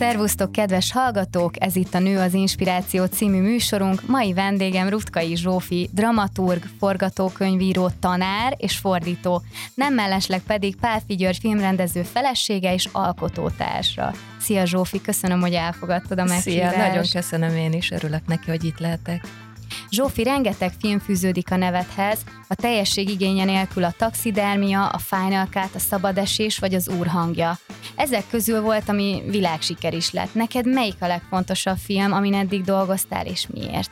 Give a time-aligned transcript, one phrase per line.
[0.00, 1.62] Szervusztok, kedves hallgatók!
[1.62, 4.08] Ez itt a Nő az Inspiráció című műsorunk.
[4.08, 9.42] Mai vendégem Rutkai Zsófi, dramaturg, forgatókönyvíró, tanár és fordító.
[9.74, 14.12] Nem mellesleg pedig Pál Figyörgy filmrendező felesége és alkotótársa.
[14.38, 16.74] Szia Zsófi, köszönöm, hogy elfogadtad a meghívást.
[16.74, 19.49] Szia, nagyon köszönöm én is, örülök neki, hogy itt lehetek.
[19.90, 22.18] Zsófi, rengeteg film fűződik a nevedhez,
[22.48, 27.58] a teljesség igénye nélkül a taxidermia, a Final Cut, a szabadesés vagy az úrhangja.
[27.96, 30.34] Ezek közül volt, ami világsiker is lett.
[30.34, 33.90] Neked melyik a legfontosabb film, amin eddig dolgoztál, és miért?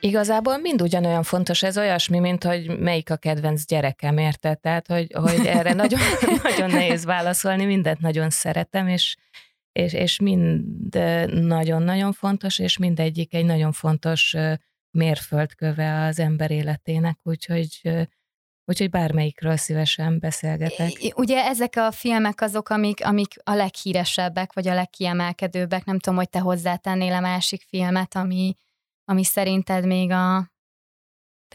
[0.00, 4.60] Igazából mind ugyanolyan fontos, ez olyasmi, mint hogy melyik a kedvenc gyerekem, érted?
[4.60, 6.00] Tehát, hogy, hogy erre nagyon,
[6.42, 9.16] nagyon nehéz válaszolni, mindent nagyon szeretem, és,
[9.74, 10.64] és, és mind
[11.30, 14.36] nagyon-nagyon fontos, és mindegyik egy nagyon fontos
[14.90, 17.80] mérföldköve az ember életének, úgyhogy
[18.66, 20.90] Úgyhogy bármelyikről szívesen beszélgetek.
[21.14, 25.84] Ugye ezek a filmek azok, amik, amik a leghíresebbek, vagy a legkiemelkedőbbek.
[25.84, 28.54] Nem tudom, hogy te hozzátennél a másik filmet, ami,
[29.04, 30.52] ami szerinted még a...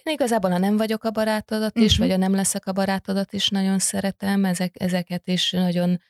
[0.03, 2.07] Én igazából a Nem vagyok a barátodat is, uh-huh.
[2.07, 4.45] vagy a Nem leszek a barátodat is nagyon szeretem.
[4.45, 6.01] Ezek, ezeket is nagyon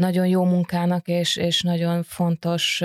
[0.00, 2.82] nagyon jó munkának és, és nagyon fontos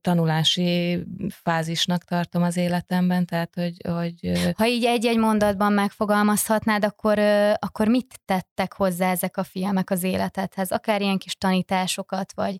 [0.00, 3.76] tanulási fázisnak tartom az életemben, tehát hogy...
[3.92, 7.18] hogy ha így egy-egy mondatban megfogalmazhatnád, akkor,
[7.58, 10.70] akkor mit tettek hozzá ezek a filmek az életedhez?
[10.70, 12.56] Akár ilyen kis tanításokat, vagy...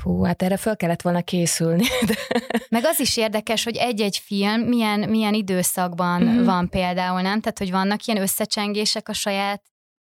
[0.00, 1.84] Fú, hát erre föl kellett volna készülni.
[2.08, 2.14] De...
[2.68, 6.44] Meg az is érdekes, hogy egy-egy film milyen, milyen időszakban mm-hmm.
[6.44, 7.40] van például, nem?
[7.40, 9.62] Tehát, hogy vannak ilyen összecsengések a saját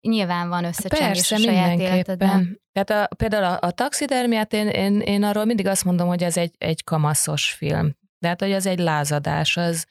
[0.08, 2.60] nyilván van összecsengés Persze, a saját életedben.
[2.72, 6.36] Tehát a, például a, a taxidermiát, én, én, én arról mindig azt mondom, hogy ez
[6.36, 7.96] egy, egy kamaszos film.
[8.18, 9.86] Tehát, hogy az egy lázadás, az,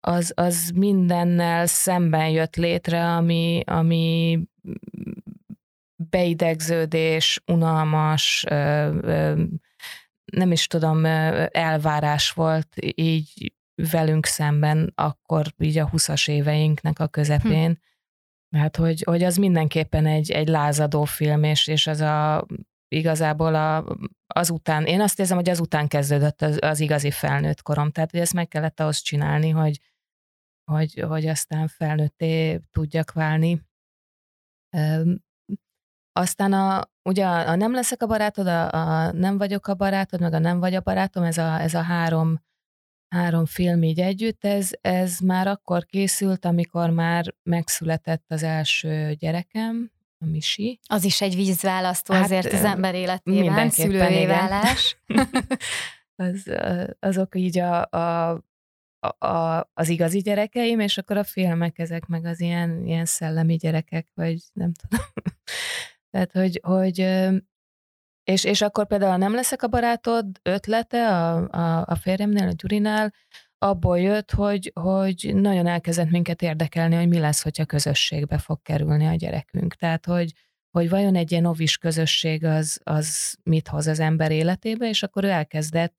[0.00, 4.38] az, az mindennel szemben jött létre, ami, ami
[6.10, 8.54] beidegződés, unalmas, ö,
[9.02, 9.42] ö,
[10.24, 11.04] nem is tudom,
[11.50, 13.52] elvárás volt így
[13.90, 17.66] velünk szemben, akkor így a 20-as éveinknek a közepén.
[17.66, 17.88] Hm
[18.56, 22.46] Hát, hogy, hogy az mindenképpen egy, egy lázadó film, és, és az a
[22.88, 23.96] igazából a,
[24.26, 28.32] azután, én azt érzem, hogy azután kezdődött az, az igazi felnőtt korom, tehát hogy ezt
[28.32, 29.80] meg kellett ahhoz csinálni, hogy,
[30.64, 33.62] hogy, hogy aztán felnőtté tudjak válni.
[36.12, 40.20] Aztán a, ugye a, a nem leszek a barátod, a, a nem vagyok a barátod,
[40.20, 42.42] meg a nem vagy a barátom, ez a, ez a három
[43.10, 49.90] három film így együtt, ez, ez már akkor készült, amikor már megszületett az első gyerekem,
[50.18, 50.80] a Misi.
[50.86, 54.96] Az is egy vízválasztó hát, azért az ember életében, szülői válás.
[56.16, 56.52] az,
[56.98, 58.30] azok így a, a,
[59.18, 64.08] a, az igazi gyerekeim, és akkor a filmek ezek meg az ilyen, ilyen szellemi gyerekek,
[64.14, 65.06] vagy nem tudom.
[66.10, 67.00] Tehát, hogy, hogy
[68.30, 73.12] és, és akkor például nem leszek a barátod ötlete a, a, a férjemnél, a Gyurinál,
[73.62, 79.06] abból jött, hogy, hogy nagyon elkezdett minket érdekelni, hogy mi lesz, hogyha közösségbe fog kerülni
[79.06, 79.74] a gyerekünk.
[79.74, 80.32] Tehát, hogy,
[80.70, 85.24] hogy vajon egy ilyen ovis közösség az, az mit hoz az ember életébe, és akkor
[85.24, 85.94] ő elkezdett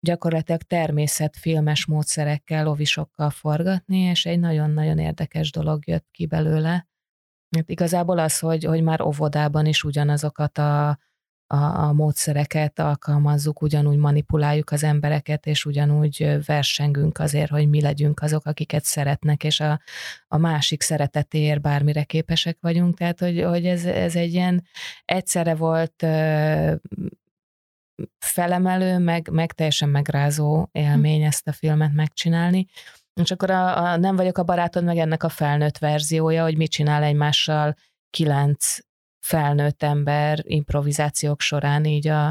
[0.00, 6.88] gyakorlatilag természetfilmes módszerekkel, ovisokkal forgatni, és egy nagyon-nagyon érdekes dolog jött ki belőle.
[7.56, 10.98] Hát igazából az, hogy, hogy már óvodában is ugyanazokat a,
[11.46, 18.22] a, a módszereket alkalmazzuk, ugyanúgy manipuláljuk az embereket, és ugyanúgy versengünk azért, hogy mi legyünk
[18.22, 19.80] azok, akiket szeretnek, és a,
[20.28, 22.96] a másik szeretetéért bármire képesek vagyunk.
[22.96, 24.64] Tehát, hogy, hogy ez, ez egy ilyen
[25.04, 26.06] egyszerre volt
[28.18, 31.26] felemelő, meg, meg teljesen megrázó élmény hm.
[31.26, 32.66] ezt a filmet megcsinálni.
[33.20, 36.70] És akkor a, a Nem vagyok a barátod, meg ennek a felnőtt verziója, hogy mit
[36.70, 37.76] csinál egymással
[38.10, 38.76] kilenc
[39.24, 42.26] felnőtt ember improvizációk során így a,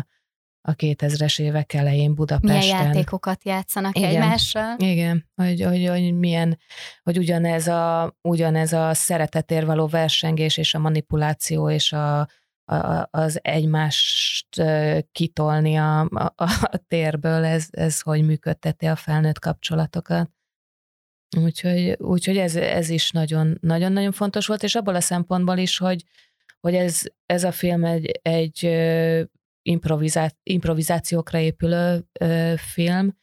[0.62, 2.58] a 2000-es évek elején Budapesten.
[2.58, 4.76] Milyen játékokat játszanak igen, egymással?
[4.78, 6.60] Igen, hogy, hogy, hogy milyen,
[7.04, 12.20] hogy ugyanez a, ugyanez a szeretetért való versengés és a manipuláció és a,
[12.66, 14.64] a, az egymást
[15.12, 20.30] kitolni a, a, a térből, ez, ez hogy működteti a felnőtt kapcsolatokat.
[21.38, 26.04] Úgyhogy, úgyhogy ez, ez is nagyon, nagyon-nagyon fontos volt, és abból a szempontból is, hogy,
[26.68, 28.70] hogy ez, ez a film egy, egy
[29.62, 32.06] improvizá, improvizációkra épülő
[32.56, 33.18] film,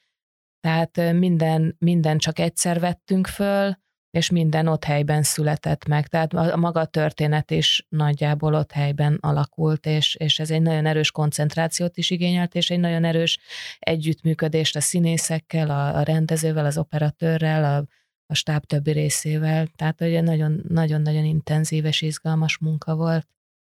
[0.61, 3.75] tehát minden, minden csak egyszer vettünk föl,
[4.11, 6.07] és minden ott helyben született meg.
[6.07, 11.11] Tehát a maga történet is nagyjából ott helyben alakult, és, és ez egy nagyon erős
[11.11, 13.39] koncentrációt is igényelt, és egy nagyon erős
[13.79, 17.85] együttműködést a színészekkel, a, a rendezővel, az operatőrrel, a,
[18.31, 20.23] a stáb többi részével, tehát hogy
[20.69, 23.27] nagyon-nagyon intenzív és izgalmas munka volt.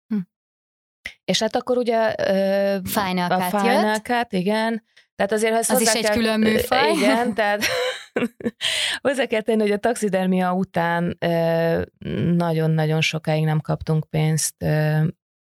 [0.09, 0.19] Hm.
[1.25, 2.15] És hát akkor ugye
[2.83, 3.99] Final a Cut Final.
[3.99, 4.83] Cut, igen.
[5.17, 6.93] Tehát azért az is egy külön műfaj.
[6.97, 7.63] Igen, tehát
[9.03, 11.19] hozzá kell tenni, hogy a taxidermia után
[12.37, 14.65] nagyon-nagyon sokáig nem kaptunk pénzt,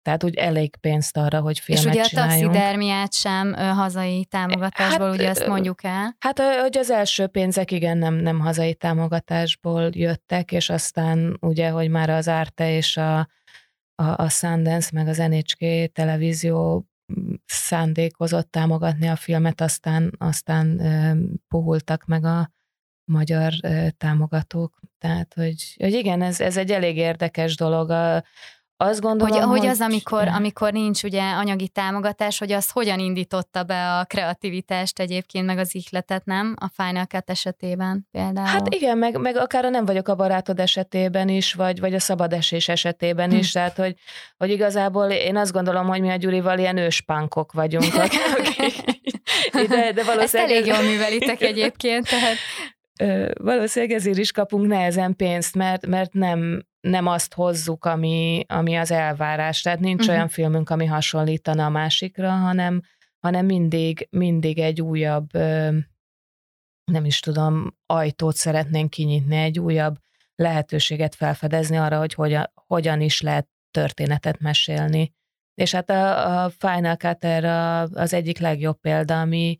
[0.01, 2.49] tehát úgy elég pénzt arra, hogy filmet És ugye csináljunk.
[2.49, 6.15] a taxidermiát sem hazai támogatásból, hát, ugye azt mondjuk el.
[6.19, 11.89] Hát, hogy az első pénzek igen, nem, nem hazai támogatásból jöttek, és aztán ugye, hogy
[11.89, 13.17] már az Arte és a,
[13.95, 16.87] a, a Sundance, meg az NHK televízió
[17.45, 20.81] szándékozott támogatni a filmet, aztán, aztán
[21.47, 22.51] puhultak meg a
[23.03, 23.53] magyar
[23.97, 24.79] támogatók.
[24.97, 27.89] Tehát, hogy, hogy igen, ez, ez egy elég érdekes dolog.
[27.89, 28.23] A,
[28.81, 32.99] azt gondolom, hogy, hogy, hogy az, amikor, amikor nincs ugye anyagi támogatás, hogy az hogyan
[32.99, 36.55] indította be a kreativitást egyébként, meg az ihletet, nem?
[36.59, 38.47] A Final Cut esetében például.
[38.47, 41.99] Hát igen, meg, meg akár a Nem vagyok a barátod esetében is, vagy, vagy a
[41.99, 43.35] szabad esés esetében hm.
[43.37, 43.95] is, tehát hogy,
[44.37, 47.93] hogy igazából én azt gondolom, hogy mi a Gyurival ilyen őspánkok vagyunk.
[47.93, 48.81] Akik,
[49.69, 50.21] de, de valószínűleg...
[50.21, 52.37] Ezt elég jól művelitek egyébként, tehát
[53.33, 58.91] valószínűleg ezért is kapunk nehezen pénzt, mert, mert nem, nem azt hozzuk, ami, ami az
[58.91, 59.61] elvárás.
[59.61, 60.15] Tehát nincs uh-huh.
[60.15, 62.81] olyan filmünk, ami hasonlítana a másikra, hanem,
[63.19, 65.33] hanem mindig, mindig egy újabb,
[66.83, 69.97] nem is tudom, ajtót szeretnénk kinyitni, egy újabb
[70.35, 75.13] lehetőséget felfedezni arra, hogy hogyan, hogyan is lehet történetet mesélni.
[75.53, 77.23] És hát a, a Final Cut
[77.95, 79.57] az egyik legjobb példa, ami,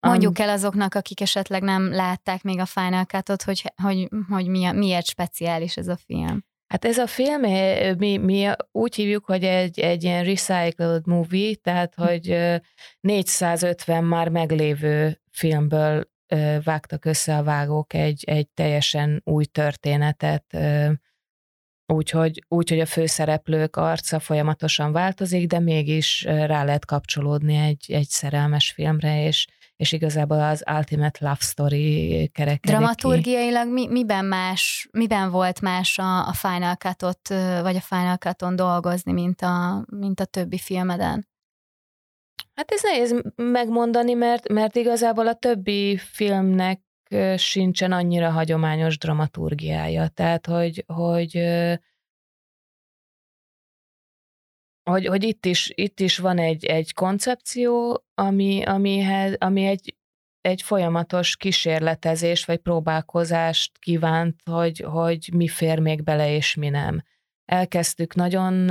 [0.00, 5.06] Mondjuk el azoknak, akik esetleg nem látták még a Final Cut-ot, hogy, hogy, hogy miért
[5.06, 6.46] speciális ez a film.
[6.66, 11.54] Hát ez a film, eh, mi, mi úgy hívjuk, hogy egy, egy ilyen recycled movie,
[11.54, 12.02] tehát hm.
[12.02, 12.36] hogy
[13.00, 16.08] 450 már meglévő filmből
[16.64, 20.56] vágtak össze a vágók egy, egy teljesen új történetet,
[21.86, 28.70] úgyhogy, úgyhogy a főszereplők arca folyamatosan változik, de mégis rá lehet kapcsolódni egy, egy szerelmes
[28.70, 29.46] filmre, és,
[29.78, 36.26] és igazából az Ultimate Love Story kerekedik Dramaturgiailag mi, miben más, miben volt más a,
[36.26, 37.28] a Final Cut-ot,
[37.62, 41.28] vagy a Final Cut-on dolgozni, mint a, mint a többi filmeden?
[42.54, 46.80] Hát ez nehéz megmondani, mert, mert igazából a többi filmnek
[47.36, 50.08] sincsen annyira hagyományos dramaturgiája.
[50.08, 51.42] Tehát, hogy, hogy
[54.88, 59.96] hogy, hogy itt, is, itt is van egy, egy koncepció, ami, amihez, ami egy,
[60.40, 67.02] egy folyamatos kísérletezés vagy próbálkozást kívánt, hogy, hogy mi fér még bele és mi nem.
[67.44, 68.70] Elkezdtük nagyon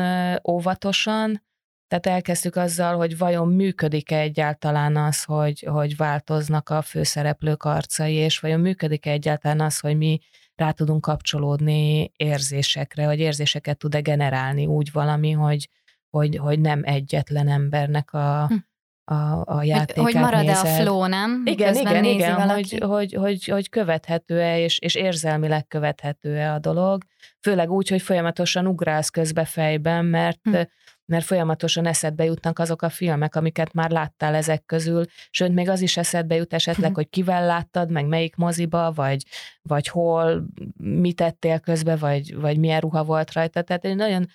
[0.49, 1.45] óvatosan,
[1.87, 8.39] tehát elkezdtük azzal, hogy vajon működik-e egyáltalán az, hogy, hogy változnak a főszereplők arcai, és
[8.39, 10.19] vajon működik-e egyáltalán az, hogy mi
[10.55, 15.69] rá tudunk kapcsolódni érzésekre, vagy érzéseket tud-e generálni úgy valami, hogy,
[16.17, 19.13] hogy, hogy nem egyetlen embernek a, hm.
[19.15, 20.65] a, a játékát Hogy, hogy marad-e nézed.
[20.65, 21.41] a flow, nem?
[21.45, 27.03] Igen, igen, igen, hogy, hogy, hogy, hogy követhető-e, és, és érzelmileg követhető-e a dolog,
[27.41, 30.61] főleg úgy, hogy folyamatosan ugrálsz közbe fejben, mert hm
[31.07, 35.81] mert folyamatosan eszedbe jutnak azok a filmek, amiket már láttál ezek közül, sőt, még az
[35.81, 39.23] is eszedbe jut esetleg, hogy kivel láttad, meg melyik moziba, vagy,
[39.61, 40.45] vagy hol,
[40.77, 43.61] mit tettél közbe, vagy, vagy milyen ruha volt rajta.
[43.61, 44.27] Tehát egy nagyon,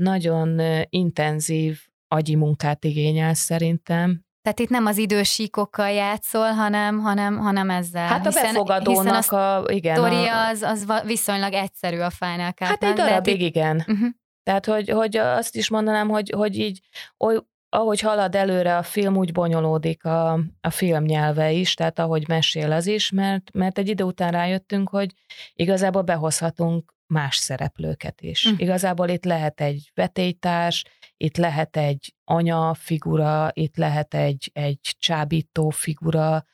[0.00, 1.78] nagyon intenzív
[2.08, 4.24] agyi munkát igényel szerintem.
[4.42, 8.06] Tehát itt nem az idősíkokkal játszol, hanem, hanem, hanem ezzel.
[8.06, 10.04] Hát a hiszen, befogadónak hiszen a, a igen.
[10.04, 13.76] A az, az viszonylag egyszerű a Final Hát egy darabig igen.
[13.76, 14.08] Uh-huh.
[14.42, 16.80] Tehát, hogy, hogy azt is mondanám, hogy, hogy így
[17.18, 17.38] oly,
[17.70, 22.72] ahogy halad előre a film, úgy bonyolódik a, a film nyelve is, tehát ahogy mesél
[22.72, 25.12] az is, mert, mert egy idő után rájöttünk, hogy
[25.54, 28.48] igazából behozhatunk más szereplőket is.
[28.48, 28.54] Mm.
[28.56, 30.84] Igazából itt lehet egy vetélytárs,
[31.16, 36.44] itt lehet egy anya figura, itt lehet egy, egy csábító figura,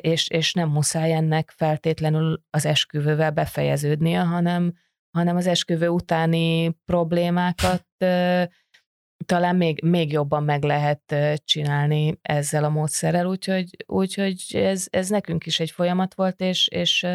[0.00, 4.72] és, és nem muszáj ennek feltétlenül az esküvővel befejeződnie, hanem,
[5.10, 7.86] hanem az esküvő utáni problémákat
[9.24, 15.46] talán még, még jobban meg lehet csinálni ezzel a módszerrel, úgyhogy, úgyhogy ez, ez nekünk
[15.46, 17.06] is egy folyamat volt, és, és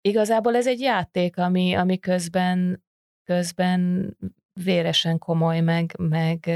[0.00, 2.84] igazából ez egy játék, ami, ami közben,
[3.24, 4.12] közben
[4.64, 6.50] véresen komoly, meg, meg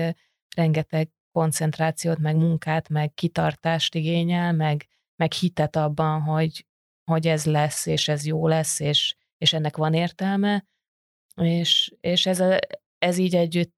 [0.56, 4.86] rengeteg koncentrációt, meg munkát, meg kitartást igényel, meg,
[5.16, 6.66] meg hitet abban, hogy,
[7.04, 10.64] hogy ez lesz, és ez jó lesz, és, és ennek van értelme,
[11.34, 12.58] és, és ez, a,
[12.98, 13.74] ez így együtt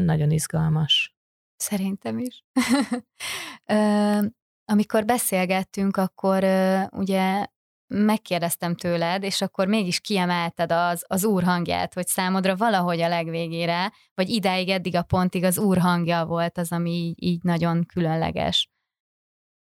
[0.00, 1.14] nagyon izgalmas.
[1.56, 2.44] Szerintem is.
[4.72, 6.44] Amikor beszélgettünk, akkor
[6.90, 7.46] ugye
[7.86, 13.92] megkérdeztem tőled, és akkor mégis kiemelted az, az úr hangját, hogy számodra valahogy a legvégére,
[14.14, 18.70] vagy idáig, eddig a pontig az úr hangja volt az, ami így, így nagyon különleges.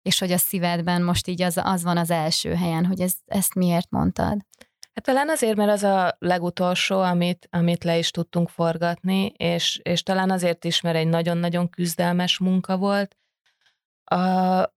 [0.02, 3.56] És hogy a szívedben most így az, az van az első helyen, hogy ez, ezt
[3.56, 4.38] miért mondtad?
[4.96, 10.04] Hát talán azért, mert az a legutolsó, amit, amit le is tudtunk forgatni, és, és
[10.04, 13.18] talán azért is, mert egy nagyon-nagyon küzdelmes munka volt.
[14.04, 14.74] A,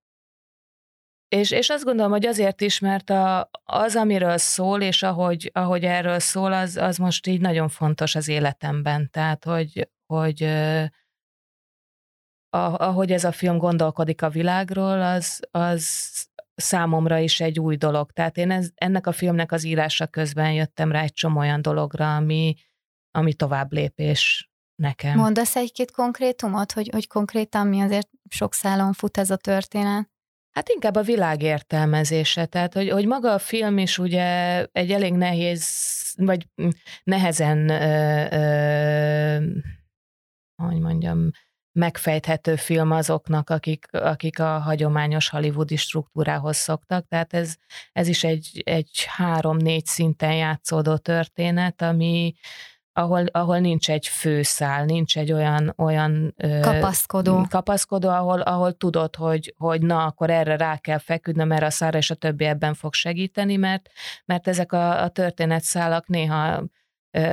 [1.28, 5.84] és, és azt gondolom, hogy azért is, mert a, az, amiről szól, és ahogy, ahogy
[5.84, 9.10] erről szól, az, az most így nagyon fontos az életemben.
[9.10, 10.42] Tehát, hogy, hogy
[12.50, 16.28] a, ahogy ez a film gondolkodik a világról, az, az
[16.60, 18.10] számomra is egy új dolog.
[18.12, 22.16] Tehát én ez, ennek a filmnek az írása közben jöttem rá egy csomó olyan dologra,
[22.16, 22.54] ami,
[23.10, 25.16] ami tovább lépés nekem.
[25.16, 30.10] Mondasz egy-két konkrétumot, hogy, hogy konkrétan mi azért sok szálon fut ez a történet?
[30.50, 35.12] Hát inkább a világ értelmezése, tehát hogy, hogy maga a film is ugye egy elég
[35.12, 35.66] nehéz,
[36.16, 36.48] vagy
[37.04, 39.44] nehezen, ö, ö,
[40.62, 41.30] hogy mondjam,
[41.78, 47.06] megfejthető film azoknak, akik, akik a hagyományos hollywoodi struktúrához szoktak.
[47.08, 47.54] Tehát ez,
[47.92, 52.34] ez is egy, egy három-négy szinten játszódó történet, ami,
[52.92, 59.54] ahol, ahol nincs egy főszál, nincs egy olyan, olyan kapaszkodó, kapaszkodó ahol, ahol tudod, hogy,
[59.56, 62.94] hogy na, akkor erre rá kell feküdnöm, mert a szára és a többi ebben fog
[62.94, 63.88] segíteni, mert,
[64.24, 66.62] mert ezek a, a történetszálak néha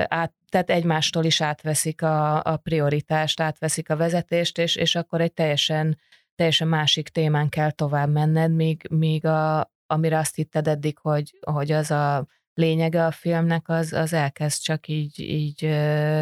[0.07, 5.33] át, tehát egymástól is átveszik a, a prioritást, átveszik a vezetést, és, és akkor egy
[5.33, 5.99] teljesen,
[6.35, 11.71] teljesen másik témán kell tovább menned, míg, míg a, amire azt hitted eddig, hogy, hogy
[11.71, 16.21] az a lényege a filmnek, az, az elkezd csak így, így ö,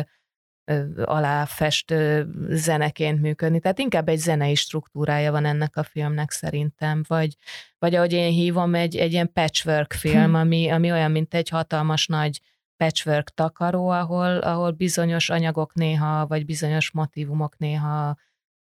[0.65, 3.59] ö, aláfestő zeneként működni.
[3.59, 7.37] Tehát inkább egy zenei struktúrája van ennek a filmnek szerintem, vagy,
[7.79, 10.35] vagy ahogy én hívom, egy, egy ilyen patchwork film, hm.
[10.35, 12.41] ami, ami olyan, mint egy hatalmas nagy
[12.83, 18.17] patchwork takaró, ahol, ahol bizonyos anyagok néha, vagy bizonyos motivumok néha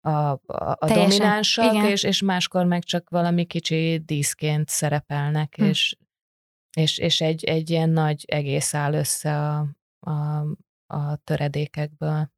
[0.01, 0.39] a, a,
[0.79, 5.63] a dominánsak, és, és máskor meg csak valami kicsi díszként szerepelnek, hm.
[5.63, 5.95] és,
[6.77, 9.67] és, és egy, egy ilyen nagy egész áll össze a,
[9.99, 10.45] a,
[10.85, 12.33] a töredékekből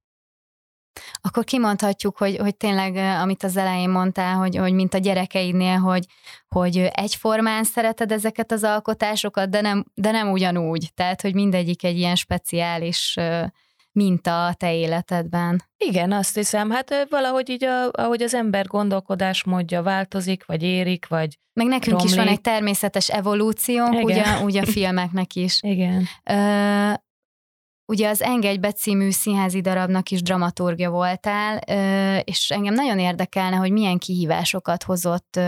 [1.22, 6.06] akkor kimondhatjuk, hogy, hogy tényleg, amit az elején mondtál, hogy, hogy mint a gyerekeidnél, hogy,
[6.48, 10.89] hogy egyformán szereted ezeket az alkotásokat, de nem, de nem ugyanúgy.
[10.94, 13.18] Tehát, hogy mindegyik egy ilyen speciális
[13.98, 15.63] minta a te életedben.
[15.77, 21.08] Igen, azt hiszem, hát valahogy így, a, ahogy az ember gondolkodás módja változik, vagy érik,
[21.08, 22.10] vagy Meg nekünk romlik.
[22.10, 25.60] is van egy természetes evolúciónk, ugye, ugye a filmeknek is.
[25.62, 26.08] Igen.
[27.89, 31.58] Ugye az Engedj be című színházi darabnak is dramaturgia voltál,
[32.22, 35.39] és engem nagyon érdekelne, hogy milyen kihívásokat hozott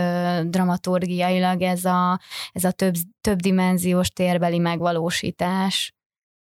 [0.42, 2.20] dramaturgiailag ez a,
[2.52, 5.94] ez a több, többdimenziós térbeli megvalósítás.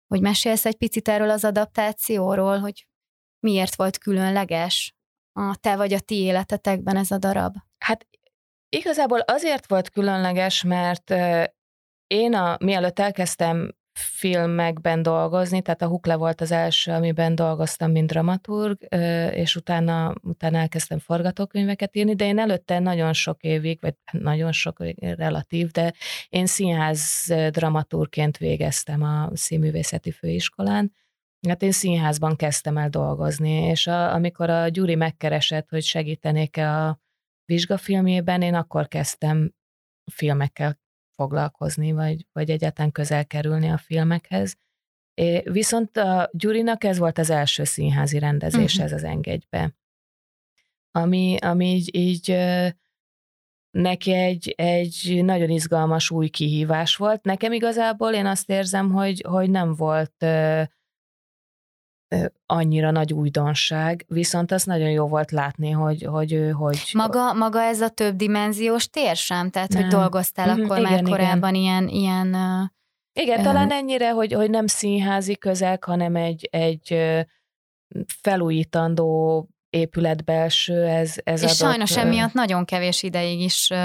[0.06, 2.86] Hogy mesélsz egy picit erről az adaptációról, hogy
[3.40, 4.94] miért volt különleges
[5.32, 7.54] a te vagy a ti életetekben ez a darab?
[7.78, 8.06] Hát
[8.68, 11.14] igazából azért volt különleges, mert
[12.06, 18.10] én a, mielőtt elkezdtem filmekben dolgozni, tehát a Hukle volt az első, amiben dolgoztam, mint
[18.10, 18.78] dramaturg,
[19.30, 24.84] és utána, utána elkezdtem forgatókönyveket írni, de én előtte nagyon sok évig, vagy nagyon sok
[24.98, 25.92] relatív, de
[26.28, 30.92] én színház dramaturgként végeztem a színművészeti főiskolán,
[31.48, 37.00] Hát én színházban kezdtem el dolgozni, és a, amikor a Gyuri megkeresett, hogy segítenék-e a
[37.44, 39.54] vizsgafilmjében, én akkor kezdtem
[40.12, 40.78] filmekkel
[41.18, 44.56] foglalkozni, vagy, vagy egyáltalán közel kerülni a filmekhez.
[45.14, 48.84] É, viszont a Gyurinak ez volt az első színházi rendezés, uh-huh.
[48.84, 49.74] ez az engedjbe.
[50.90, 52.36] Ami, ami így, így
[53.70, 57.24] neki egy, egy nagyon izgalmas új kihívás volt.
[57.24, 60.24] Nekem igazából én azt érzem, hogy, hogy nem volt
[62.46, 66.90] annyira nagy újdonság, viszont az nagyon jó volt látni, hogy, hogy ő hogy...
[66.92, 69.50] Maga, maga ez a több dimenziós tér sem?
[69.50, 69.82] Tehát, nem.
[69.82, 71.88] hogy dolgoztál mm-hmm, akkor igen, már korábban igen.
[71.88, 71.88] ilyen...
[71.88, 72.36] ilyen
[73.12, 77.16] igen, uh, talán ennyire, hogy, hogy nem színházi közeg, hanem egy, egy
[78.22, 83.76] felújítandó épület belső, ez, ez És adott, sajnos emiatt nagyon kevés ideig is uh,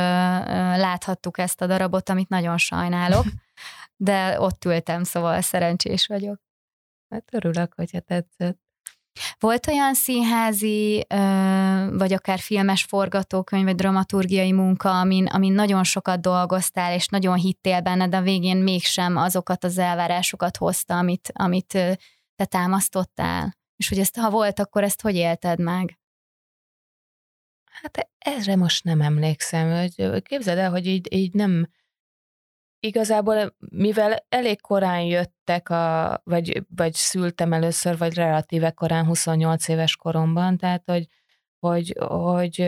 [0.78, 3.26] láthattuk ezt a darabot, amit nagyon sajnálok,
[3.96, 6.43] de ott ültem, szóval szerencsés vagyok.
[7.14, 8.60] Hát örülök, hogyha tetszett.
[9.40, 11.06] Volt olyan színházi,
[11.92, 17.82] vagy akár filmes forgatókönyv, vagy dramaturgiai munka, amin, amin nagyon sokat dolgoztál, és nagyon hittél
[17.82, 21.72] benne, de a végén mégsem azokat az elvárásokat hozta, amit, amit
[22.36, 23.58] te támasztottál?
[23.76, 26.00] És hogy ezt, ha volt, akkor ezt hogy élted meg?
[27.64, 31.68] Hát erre most nem emlékszem, hogy képzeld el, hogy így, így nem,
[32.84, 39.96] igazából, mivel elég korán jöttek, a, vagy, vagy szültem először, vagy relatíve korán, 28 éves
[39.96, 41.08] koromban, tehát hogy,
[41.60, 42.60] hogy, hogy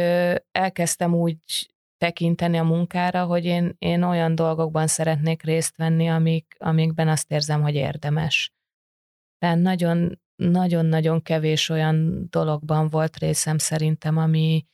[0.51, 1.37] elkezdtem úgy
[1.97, 7.61] tekinteni a munkára, hogy én, én olyan dolgokban szeretnék részt venni, amik, amikben azt érzem,
[7.61, 8.53] hogy érdemes.
[9.37, 14.65] Tehát nagyon, nagyon-nagyon kevés olyan dologban volt részem szerintem, ami,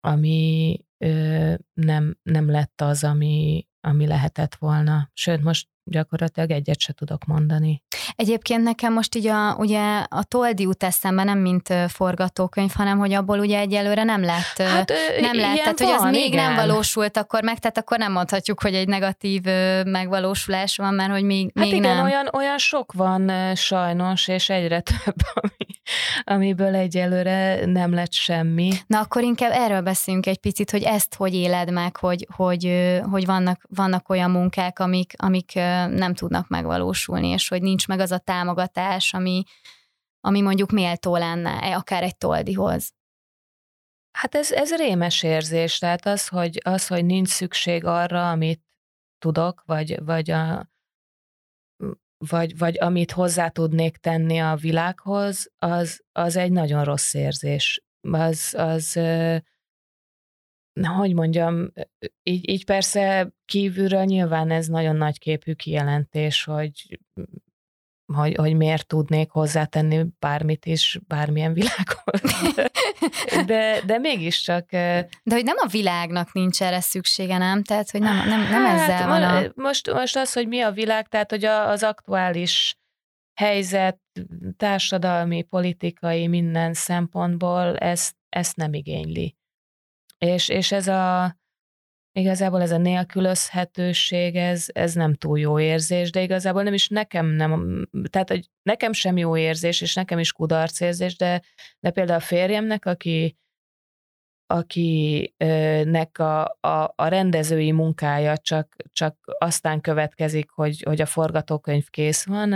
[0.00, 5.10] ami ö, nem, nem lett az, ami, ami lehetett volna.
[5.12, 7.82] Sőt, most gyakorlatilag egyet se tudok mondani.
[8.16, 13.12] Egyébként nekem most így a, ugye a Toldi út eszembe nem mint forgatókönyv, hanem hogy
[13.12, 16.44] abból ugye egyelőre nem lett, hát, nem lett, tehát van, hogy az még igen.
[16.44, 19.42] nem valósult akkor meg, tehát akkor nem mondhatjuk, hogy egy negatív
[19.84, 22.04] megvalósulás van, mert hogy még, hát még igen, nem.
[22.04, 25.74] Olyan, olyan sok van sajnos, és egyre több, ami,
[26.24, 28.72] amiből egyelőre nem lett semmi.
[28.86, 33.26] Na akkor inkább erről beszéljünk egy picit, hogy ezt hogy éled meg, hogy, hogy, hogy
[33.26, 35.52] vannak, vannak olyan munkák, amik, amik
[35.86, 39.42] nem tudnak megvalósulni, és hogy nincs meg az a támogatás, ami,
[40.20, 42.92] ami mondjuk méltó lenne, e, akár egy toldihoz.
[44.18, 48.62] Hát ez, ez rémes érzés, tehát az hogy, az, hogy nincs szükség arra, amit
[49.18, 50.70] tudok, vagy, vagy, a,
[52.16, 57.84] vagy, vagy amit hozzá tudnék tenni a világhoz, az, az egy nagyon rossz érzés.
[58.00, 59.00] Az, az
[60.82, 61.72] hogy mondjam,
[62.22, 66.98] így, így persze kívülről nyilván ez nagyon nagy képű kijelentés, hogy
[68.12, 72.20] hogy, hogy miért tudnék hozzátenni bármit is, bármilyen világhoz.
[73.46, 74.70] De, de mégiscsak...
[74.70, 77.62] De hogy nem a világnak nincs erre szüksége, nem?
[77.62, 79.52] Tehát, hogy nem, nem, nem hát, ezzel van a...
[79.54, 82.76] Most, most az, hogy mi a világ, tehát, hogy az aktuális
[83.34, 83.98] helyzet,
[84.56, 89.36] társadalmi, politikai, minden szempontból ezt, ezt nem igényli.
[90.24, 91.36] És, és ez a,
[92.12, 97.26] igazából ez a nélkülözhetőség, ez, ez nem túl jó érzés, de igazából nem is nekem
[97.26, 101.42] nem, tehát hogy nekem sem jó érzés, és nekem is kudarc érzés, de,
[101.80, 103.38] de például a férjemnek, aki
[104.46, 112.26] akinek a, a, a rendezői munkája csak, csak aztán következik, hogy, hogy a forgatókönyv kész
[112.26, 112.48] van,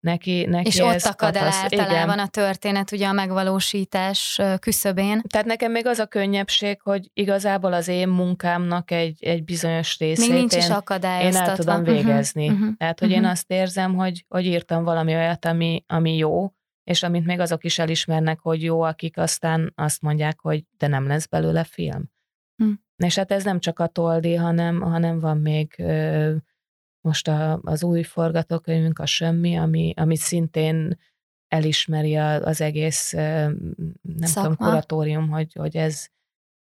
[0.00, 2.18] neki, neki És ez ott akad el általában igen.
[2.18, 5.22] a történet ugye a megvalósítás küszöbén.
[5.28, 10.28] Tehát nekem még az a könnyebbség, hogy igazából az én munkámnak egy, egy bizonyos részét
[10.28, 12.44] még nincs én, is én el tudom mhm, végezni.
[12.44, 13.24] Uh-huh, uh-huh, Tehát, hogy uh-huh.
[13.24, 16.52] én azt érzem, hogy, hogy írtam valami olyat, ami, ami jó,
[16.84, 21.06] és amit még azok is elismernek, hogy jó, akik aztán azt mondják, hogy de nem
[21.06, 22.10] lesz belőle film.
[22.56, 22.72] Hm.
[22.96, 26.34] És hát ez nem csak a Toldi, hanem, hanem van még ö,
[27.00, 30.98] most a, az új forgatókönyvünk, a Semmi, ami, ami szintén
[31.48, 33.56] elismeri az egész, nem
[34.20, 34.42] Szakma.
[34.42, 36.08] tudom, kuratórium, hogy, hogy ez,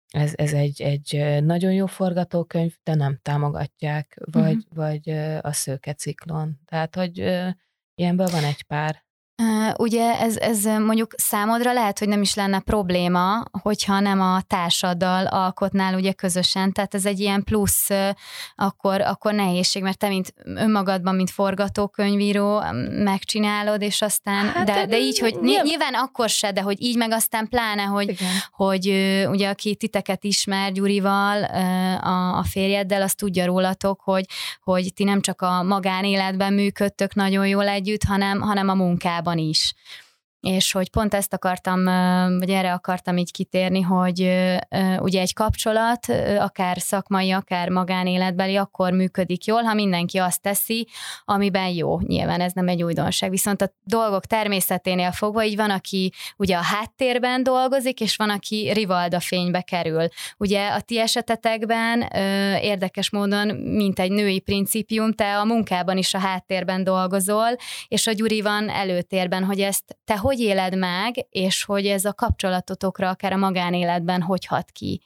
[0.08, 4.76] ez, ez egy, egy nagyon jó forgatókönyv, de nem támogatják, vagy, uh-huh.
[4.76, 5.10] vagy
[5.42, 6.60] a szőke ciklon.
[6.66, 7.18] Tehát, hogy
[7.96, 9.06] ilyenből van egy pár.
[9.78, 15.26] Ugye ez, ez mondjuk számodra lehet, hogy nem is lenne probléma, hogyha nem a társaddal
[15.26, 17.90] alkotnál ugye közösen, tehát ez egy ilyen plusz,
[18.56, 22.64] akkor, akkor nehézség, mert te mint önmagadban, mint forgatókönyvíró
[23.04, 26.98] megcsinálod, és aztán, hát, de, de így, hogy nyilván, nyilván akkor se, de hogy így
[26.98, 28.16] meg aztán pláne, hogy,
[28.52, 28.88] hogy
[29.30, 31.44] ugye aki titeket ismer Gyurival,
[32.02, 34.26] a, a férjeddel, azt tudja rólatok, hogy,
[34.64, 39.38] hogy ti nem csak a magánéletben működtök nagyon jól együtt, hanem, hanem a munkában önmagában
[39.38, 39.74] is
[40.42, 41.84] és hogy pont ezt akartam,
[42.40, 44.20] vagy erre akartam így kitérni, hogy
[45.00, 46.06] ugye egy kapcsolat,
[46.40, 50.88] akár szakmai, akár magánéletbeli, akkor működik jól, ha mindenki azt teszi,
[51.26, 52.00] amiben jó.
[52.00, 53.30] Nyilván ez nem egy újdonság.
[53.30, 58.72] Viszont a dolgok természeténél fogva így van, aki ugye a háttérben dolgozik, és van, aki
[58.74, 60.08] rivalda fénybe kerül.
[60.38, 62.02] Ugye a ti esetetekben
[62.62, 67.56] érdekes módon, mint egy női principium, te a munkában is a háttérben dolgozol,
[67.88, 72.06] és a Gyuri van előtérben, hogy ezt te hogy hogy éled meg, és hogy ez
[72.06, 75.02] a kapcsolatotokra, akár a magánéletben hogy hat ki?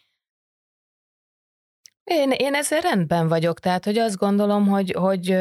[2.03, 5.31] Én, én ezzel rendben vagyok, tehát hogy azt gondolom, hogy, hogy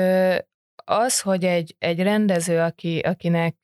[0.84, 3.56] az, hogy egy, egy rendező, aki, akinek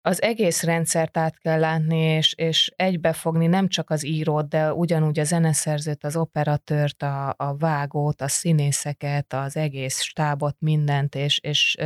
[0.00, 5.18] az egész rendszert át kell látni, és, és egybefogni nem csak az írót, de ugyanúgy
[5.18, 11.76] a zeneszerzőt, az operatőrt, a, a vágót, a színészeket, az egész stábot, mindent, és, és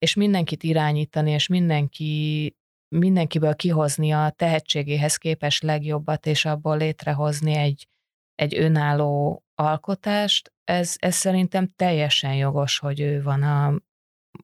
[0.00, 2.56] és mindenkit irányítani, és mindenki,
[2.88, 7.88] mindenkiből kihozni a tehetségéhez képes legjobbat, és abból létrehozni egy,
[8.34, 13.66] egy önálló alkotást, ez, ez szerintem teljesen jogos, hogy ő van a,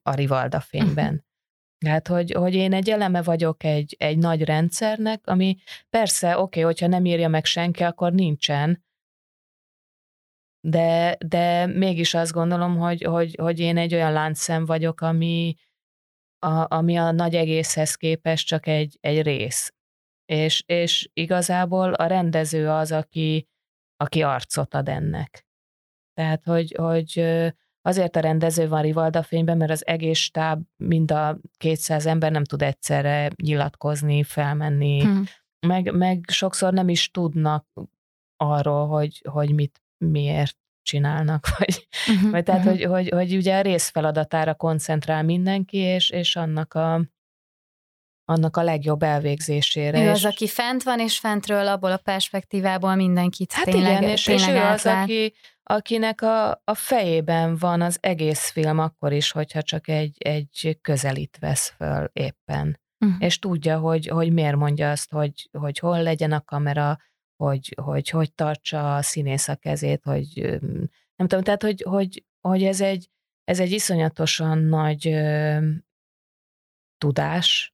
[0.03, 1.25] a Rivalda fényben.
[1.85, 5.57] Hát, hogy, hogy én egy eleme vagyok egy, egy nagy rendszernek, ami
[5.89, 8.85] persze, oké, okay, hogyha nem írja meg senki, akkor nincsen,
[10.61, 15.55] de, de mégis azt gondolom, hogy, hogy, hogy én egy olyan láncszem vagyok, ami,
[16.39, 19.73] a, ami a nagy egészhez képest csak egy, egy rész.
[20.25, 23.47] És, és igazából a rendező az, aki,
[23.97, 25.45] aki arcot ad ennek.
[26.13, 27.19] Tehát, hogy, hogy
[27.81, 32.43] azért a rendező van Rivalda fényben, mert az egész stáb, mind a 200 ember nem
[32.43, 35.23] tud egyszerre nyilatkozni, felmenni, hmm.
[35.67, 37.67] meg, meg sokszor nem is tudnak
[38.35, 42.79] arról, hogy, hogy mit, miért csinálnak, vagy, uh-huh, vagy tehát, uh-huh.
[42.79, 47.01] hogy, hogy, hogy ugye a részfeladatára koncentrál mindenki, és, és annak a,
[48.29, 50.03] annak a legjobb elvégzésére.
[50.03, 54.23] Ő az, aki fent van, és fentről abból a perspektívából mindenkit hát tényleg, igen, és,
[54.23, 55.33] tényleg és ő az, aki,
[55.63, 61.37] akinek a, a fejében van az egész film akkor is, hogyha csak egy, egy közelít
[61.39, 62.79] vesz föl éppen.
[63.05, 63.17] Uh-huh.
[63.19, 66.97] És tudja, hogy, hogy miért mondja azt, hogy, hogy hol legyen a kamera,
[67.37, 70.59] hogy, hogy hogy tartsa a színész a kezét, hogy
[71.15, 73.09] nem tudom, tehát hogy, hogy, hogy ez, egy,
[73.43, 75.57] ez egy iszonyatosan nagy ö,
[76.97, 77.73] tudás,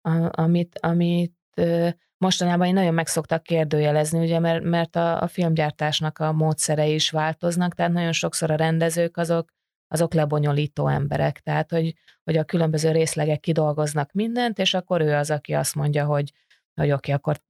[0.00, 5.26] a, amit, amit ö, mostanában én nagyon meg szoktak kérdőjelezni, ugye, mert, mert a, a
[5.26, 9.50] filmgyártásnak a módszerei is változnak, tehát nagyon sokszor a rendezők azok,
[9.88, 11.94] azok lebonyolító emberek, tehát hogy,
[12.24, 16.32] hogy a különböző részlegek kidolgoznak mindent, és akkor ő az, aki azt mondja, hogy,
[16.74, 17.40] hogy oké, okay, akkor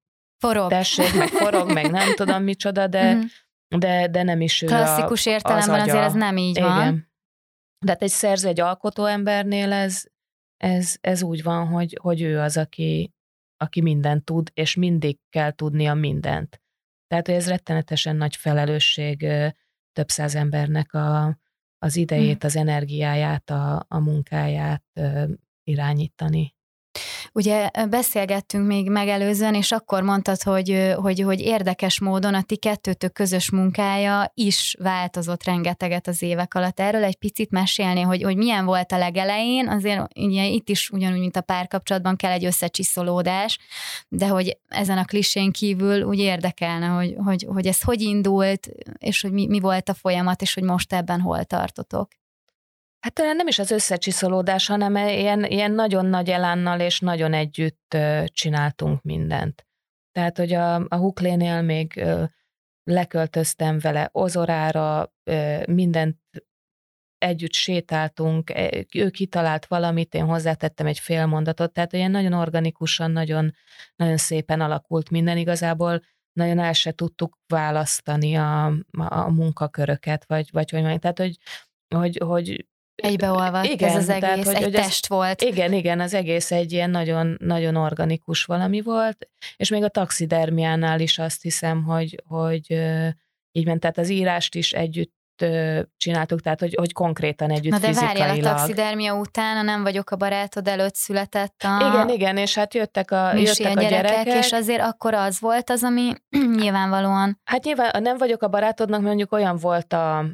[0.48, 0.70] forog.
[0.70, 3.20] tessék, meg forog, meg nem tudom micsoda, de, mm.
[3.78, 6.68] de, de nem is ő Klasszikus a, értelemben az azért ez nem így Igen.
[6.68, 7.11] van.
[7.85, 10.05] De hát egy szerző, egy alkotó embernél ez,
[10.57, 13.14] ez, ez úgy van, hogy, hogy ő az, aki,
[13.57, 16.62] aki mindent tud, és mindig kell tudnia mindent.
[17.07, 19.26] Tehát, hogy ez rettenetesen nagy felelősség
[19.92, 21.38] több száz embernek a,
[21.78, 22.46] az idejét, mm.
[22.46, 24.85] az energiáját, a, a munkáját
[25.64, 26.57] irányítani.
[27.33, 33.12] Ugye beszélgettünk még megelőzően, és akkor mondtad, hogy, hogy, hogy érdekes módon a ti kettőtök
[33.12, 36.81] közös munkája is változott rengeteget az évek alatt.
[36.81, 41.18] Erről egy picit mesélni, hogy, hogy milyen volt a legelején, azért ugye itt is ugyanúgy,
[41.18, 43.59] mint a párkapcsolatban kell egy összecsiszolódás,
[44.09, 49.20] de hogy ezen a klisén kívül úgy érdekelne, hogy, hogy, hogy ez hogy indult, és
[49.20, 52.09] hogy mi, mi volt a folyamat, és hogy most ebben hol tartotok.
[53.03, 59.03] Hát nem is az összecsiszolódás, hanem ilyen, ilyen nagyon nagy elánnal és nagyon együtt csináltunk
[59.03, 59.67] mindent.
[60.12, 62.05] Tehát, hogy a, a Huklénél még
[62.85, 65.12] leköltöztem vele Ozorára,
[65.67, 66.19] mindent
[67.19, 73.11] együtt sétáltunk, e, ő kitalált valamit, én hozzátettem egy fél mondatot, tehát olyan nagyon organikusan,
[73.11, 73.55] nagyon,
[73.97, 80.71] nagyon szépen alakult minden igazából, nagyon el se tudtuk választani a, a munkaköröket, vagy, vagy
[80.71, 81.38] hogy mondjam, tehát, hogy,
[81.95, 85.42] hogy, hogy Egybeolvadt igen, ez az egész, tehát, hogy, egy hogy test ez, volt.
[85.42, 91.00] Igen, igen, az egész egy ilyen nagyon, nagyon organikus valami volt, és még a taxidermiánál
[91.00, 92.70] is azt hiszem, hogy, hogy
[93.52, 95.14] így ment, tehát az írást is együtt
[95.96, 100.11] csináltuk, tehát hogy, hogy konkrétan együtt Na de várjál, a taxidermia után, a nem vagyok
[100.11, 101.88] a barátod előtt született a...
[101.88, 104.44] Igen, igen, és hát jöttek a, jöttek a gyerekek, gyerekek.
[104.44, 106.12] És azért akkor az volt az, ami
[106.61, 107.40] nyilvánvalóan...
[107.44, 110.24] Hát nyilván a nem vagyok a barátodnak, mondjuk olyan volt a,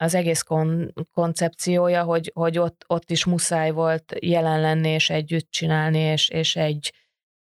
[0.00, 5.50] az egész kon- koncepciója, hogy, hogy ott, ott is muszáj volt jelen lenni, és együtt
[5.50, 6.92] csinálni, és, és egy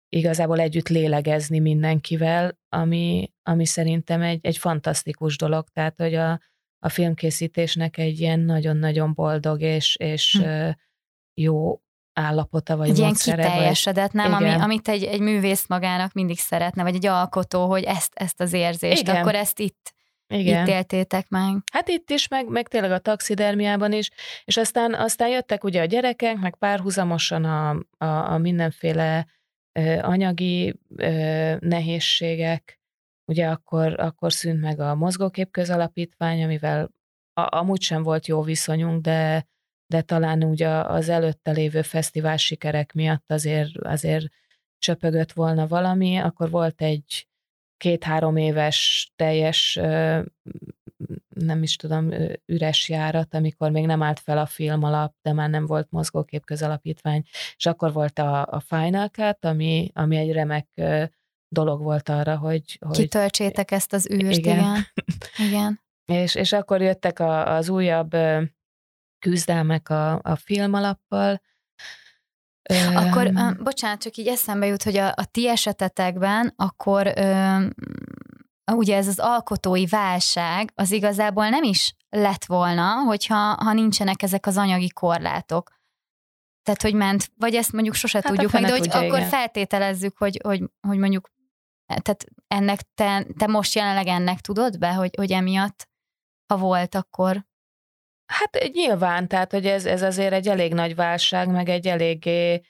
[0.08, 6.40] igazából együtt lélegezni mindenkivel, ami, ami szerintem egy, egy fantasztikus dolog, tehát hogy a,
[6.78, 10.70] a filmkészítésnek egy ilyen nagyon-nagyon boldog és, és hm.
[11.34, 11.80] jó
[12.12, 14.32] állapota, vagy Egy ilyen kiteljesedett, nem?
[14.32, 18.52] Ami, amit egy, egy művész magának mindig szeretne, vagy egy alkotó, hogy ezt, ezt az
[18.52, 19.16] érzést, Igen.
[19.16, 19.94] akkor ezt itt
[20.28, 20.66] igen.
[20.66, 21.62] Itt éltétek meg.
[21.72, 24.10] Hát itt is, meg, meg tényleg a taxidermiában is,
[24.44, 29.26] és aztán, aztán jöttek ugye a gyerekek, meg párhuzamosan a, a, a mindenféle
[29.72, 32.80] ö, anyagi ö, nehézségek,
[33.24, 36.90] ugye akkor, akkor szűnt meg a mozgókép közalapítvány, amivel
[37.32, 39.46] a, amúgy sem volt jó viszonyunk, de,
[39.86, 44.26] de talán ugye az előtte lévő fesztivál sikerek miatt azért, azért
[44.78, 47.28] csöpögött volna valami, akkor volt egy
[47.76, 49.80] két-három éves teljes,
[51.28, 52.10] nem is tudom,
[52.46, 56.44] üres járat, amikor még nem állt fel a film alap, de már nem volt mozgókép
[56.44, 57.22] közalapítvány,
[57.56, 60.68] és akkor volt a, a Final Cut, ami, ami egy remek
[61.48, 62.78] dolog volt arra, hogy...
[62.86, 64.58] hogy Kitöltsétek ezt az űrt, igen.
[64.58, 64.86] igen.
[65.48, 65.80] igen.
[66.04, 68.16] és, és akkor jöttek a, az újabb
[69.18, 71.40] küzdelmek a, a film alappal,
[72.94, 77.66] akkor, uh, bocsánat, csak így eszembe jut, hogy a, a ti esetetekben akkor uh,
[78.72, 84.46] ugye ez az alkotói válság az igazából nem is lett volna, hogyha ha nincsenek ezek
[84.46, 85.74] az anyagi korlátok.
[86.62, 89.28] Tehát, hogy ment, vagy ezt mondjuk sose hát tudjuk meg, de hogy tudja, akkor igen.
[89.28, 91.30] feltételezzük, hogy, hogy, hogy mondjuk,
[91.86, 95.88] tehát ennek te, te most jelenleg ennek tudod be, hogy, hogy emiatt
[96.46, 97.46] Ha volt, akkor
[98.26, 102.60] Hát nyilván, tehát hogy ez, ez azért egy elég nagy válság, meg egy eléggé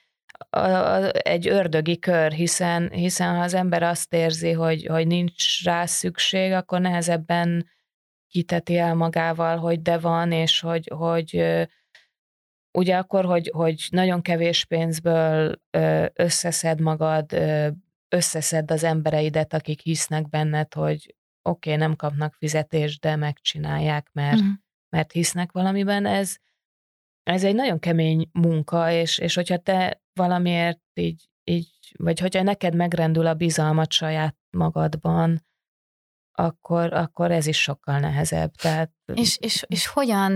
[0.49, 5.63] a, a, egy ördögi kör, hiszen, hiszen ha az ember azt érzi, hogy, hogy nincs
[5.63, 7.69] rá szükség, akkor nehezebben
[8.27, 11.43] kiteti el magával, hogy de van, és hogy, hogy
[12.71, 15.61] ugye akkor, hogy, hogy nagyon kevés pénzből
[16.13, 17.33] összeszed magad,
[18.09, 24.39] összeszed az embereidet, akik hisznek benned, hogy oké, okay, nem kapnak fizetést, de megcsinálják, mert,
[24.39, 24.55] uh-huh.
[24.97, 26.35] Mert hisznek valamiben, ez,
[27.23, 32.75] ez egy nagyon kemény munka, és, és hogyha te valamiért így, így, vagy hogyha neked
[32.75, 35.45] megrendül a bizalmat saját magadban,
[36.31, 38.51] akkor, akkor ez is sokkal nehezebb.
[38.51, 38.91] Tehát...
[39.13, 40.35] És, és, és hogyan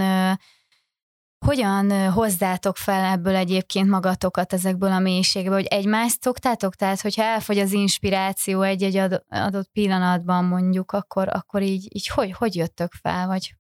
[1.45, 6.76] hogyan hozzátok fel ebből egyébként magatokat ezekből a mélységből, hogy egymást szoktátok?
[6.76, 8.97] Tehát, hogyha elfogy az inspiráció egy-egy
[9.28, 13.56] adott pillanatban mondjuk, akkor, akkor így, így hogy, hogy jöttök fel, vagy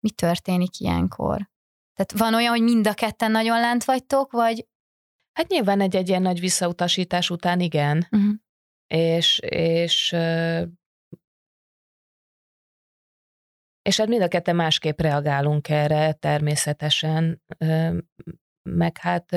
[0.00, 1.50] mi történik ilyenkor?
[1.94, 4.66] Tehát van olyan, hogy mind a ketten nagyon lent vagytok, vagy...
[5.32, 8.06] Hát nyilván egy-egy ilyen nagy visszautasítás után igen.
[8.10, 8.34] Uh-huh.
[8.86, 10.16] És, és
[13.88, 17.42] És hát mind a ketten másképp reagálunk erre természetesen,
[18.62, 19.36] meg hát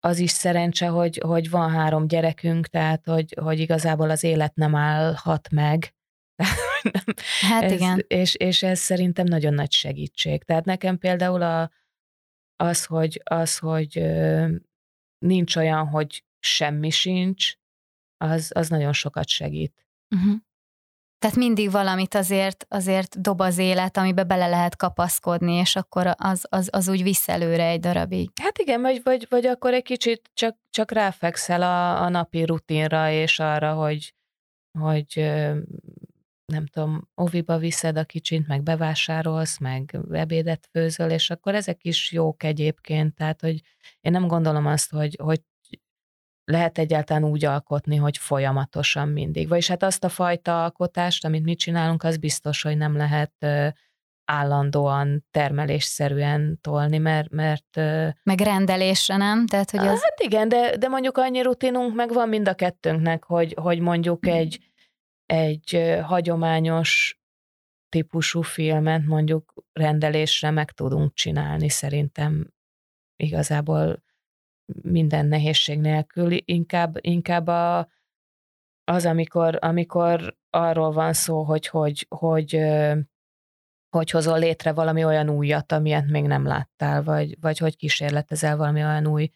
[0.00, 4.74] az is szerencse, hogy, hogy van három gyerekünk, tehát hogy, hogy igazából az élet nem
[4.74, 5.94] állhat meg.
[7.40, 8.04] Hát ez, igen.
[8.06, 10.42] És, és ez szerintem nagyon nagy segítség.
[10.42, 11.70] Tehát nekem például a,
[12.56, 14.02] az, hogy, az, hogy
[15.18, 17.52] nincs olyan, hogy semmi sincs,
[18.16, 19.86] az, az nagyon sokat segít.
[20.14, 20.34] Uh-huh.
[21.18, 26.46] Tehát mindig valamit azért, azért dob az élet, amibe bele lehet kapaszkodni, és akkor az,
[26.48, 28.30] az, az úgy visz előre egy darabig.
[28.42, 33.10] Hát igen, vagy, vagy, vagy akkor egy kicsit csak, csak ráfekszel a, a napi rutinra,
[33.10, 34.14] és arra, hogy,
[34.78, 35.32] hogy
[36.54, 42.12] nem tudom, oviba viszed a kicsit, meg bevásárolsz, meg ebédet főzöl, és akkor ezek is
[42.12, 43.60] jók egyébként, tehát, hogy
[44.00, 45.40] én nem gondolom azt, hogy, hogy
[46.44, 49.48] lehet egyáltalán úgy alkotni, hogy folyamatosan mindig.
[49.48, 53.46] Vagyis hát azt a fajta alkotást, amit mi csinálunk, az biztos, hogy nem lehet
[54.24, 57.30] állandóan termelésszerűen tolni, mert...
[57.30, 57.76] mert
[58.22, 59.46] meg rendelésre, nem?
[59.46, 60.02] Tehát, hogy az...
[60.02, 64.26] Hát igen, de, de mondjuk annyi rutinunk meg van mind a kettőnknek, hogy, hogy mondjuk
[64.26, 64.73] egy,
[65.34, 67.18] egy hagyományos
[67.88, 72.52] típusú filmet mondjuk rendelésre meg tudunk csinálni, szerintem
[73.16, 74.02] igazából
[74.82, 77.88] minden nehézség nélkül, inkább, inkább a,
[78.84, 82.60] az, amikor, amikor arról van szó, hogy hogy, hogy,
[83.88, 88.82] hogy hozol létre valami olyan újat, amilyet még nem láttál, vagy, vagy hogy kísérletezel valami
[88.84, 89.30] olyan új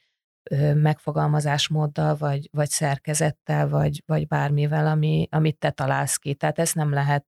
[0.74, 6.34] megfogalmazásmóddal, vagy, vagy szerkezettel, vagy, vagy bármivel, ami, amit te találsz ki.
[6.34, 7.26] Tehát ezt nem lehet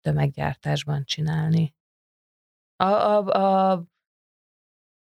[0.00, 1.74] tömeggyártásban csinálni.
[2.76, 3.84] A, a, a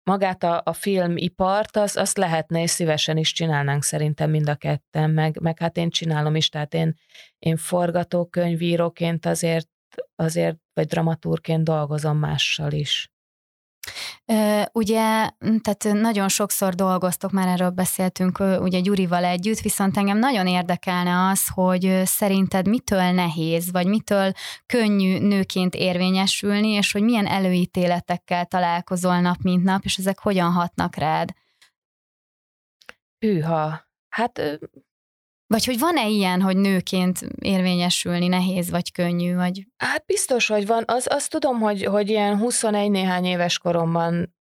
[0.03, 5.09] magát a, a filmipart, az, azt lehetne, és szívesen is csinálnánk szerintem mind a ketten,
[5.09, 6.93] meg, meg hát én csinálom is, tehát én,
[7.39, 9.69] én forgatókönyvíróként azért,
[10.15, 13.12] azért, vagy dramaturként dolgozom mással is.
[14.71, 15.29] Ugye,
[15.61, 21.47] tehát nagyon sokszor dolgoztok, már erről beszéltünk ugye Gyurival együtt, viszont engem nagyon érdekelne az,
[21.53, 24.31] hogy szerinted mitől nehéz, vagy mitől
[24.65, 30.95] könnyű nőként érvényesülni, és hogy milyen előítéletekkel találkozol nap, mint nap, és ezek hogyan hatnak
[30.95, 31.29] rád?
[33.19, 34.59] Hűha, hát
[35.53, 39.35] vagy hogy van-e ilyen, hogy nőként érvényesülni nehéz vagy könnyű?
[39.35, 39.67] Vagy...
[39.77, 40.83] Hát biztos, hogy van.
[40.87, 44.35] Az, azt tudom, hogy, hogy ilyen 21 néhány éves koromban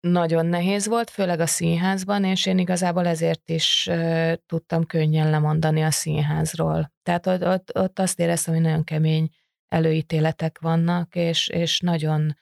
[0.00, 5.82] nagyon nehéz volt, főleg a színházban, és én igazából ezért is uh, tudtam könnyen lemondani
[5.82, 6.92] a színházról.
[7.02, 9.28] Tehát ott, ott, ott azt éreztem, hogy nagyon kemény
[9.68, 12.36] előítéletek vannak, és, és nagyon,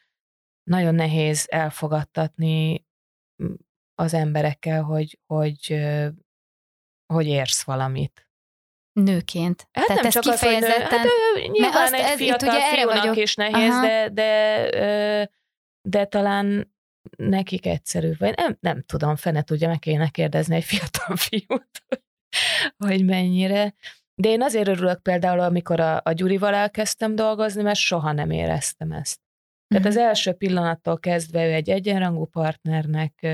[0.62, 2.87] nagyon nehéz elfogadtatni
[3.94, 5.83] az emberekkel, hogy, hogy
[7.12, 8.27] hogy érsz valamit.
[8.92, 9.68] Nőként.
[9.72, 10.98] Hát Tehát nem ez csak kifejezetten...
[10.98, 13.16] Az, hogy nő, hát, nyilván azt, egy ez, fiatal ugye fiúnak vagyok.
[13.16, 13.87] is nehéz, Aha.
[13.87, 15.31] de, de,
[15.88, 16.72] de talán
[17.16, 21.85] nekik egyszerű, vagy nem, nem tudom, fene tudja, meg kéne kérdezni egy fiatal fiút,
[22.77, 23.75] hogy mennyire.
[24.14, 28.92] De én azért örülök például, amikor a, a Gyurival elkezdtem dolgozni, mert soha nem éreztem
[28.92, 29.20] ezt.
[29.66, 30.05] Tehát az mhm.
[30.05, 33.27] első pillanattól kezdve ő egy egyenrangú partnernek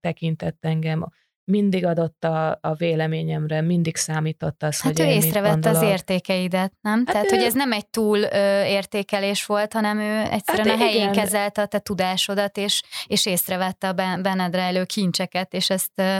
[0.00, 1.06] tekintett engem,
[1.44, 6.96] mindig adott a, a véleményemre, mindig számított az, hát hogy ő észrevette az értékeidet, nem?
[6.96, 7.36] Hát Tehát, ő...
[7.36, 11.12] hogy ez nem egy túl ö, értékelés volt, hanem ő egyszerűen hát a helyén igen.
[11.12, 16.16] kezelte a te tudásodat, és, és észrevette a benned rejlő kincseket, és ezt ö,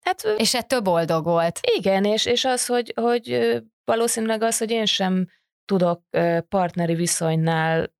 [0.00, 1.60] hát, és ettől boldog volt.
[1.76, 5.26] Igen, és, és az, hogy, hogy valószínűleg az, hogy én sem
[5.64, 6.02] tudok
[6.48, 7.94] partneri viszonynál,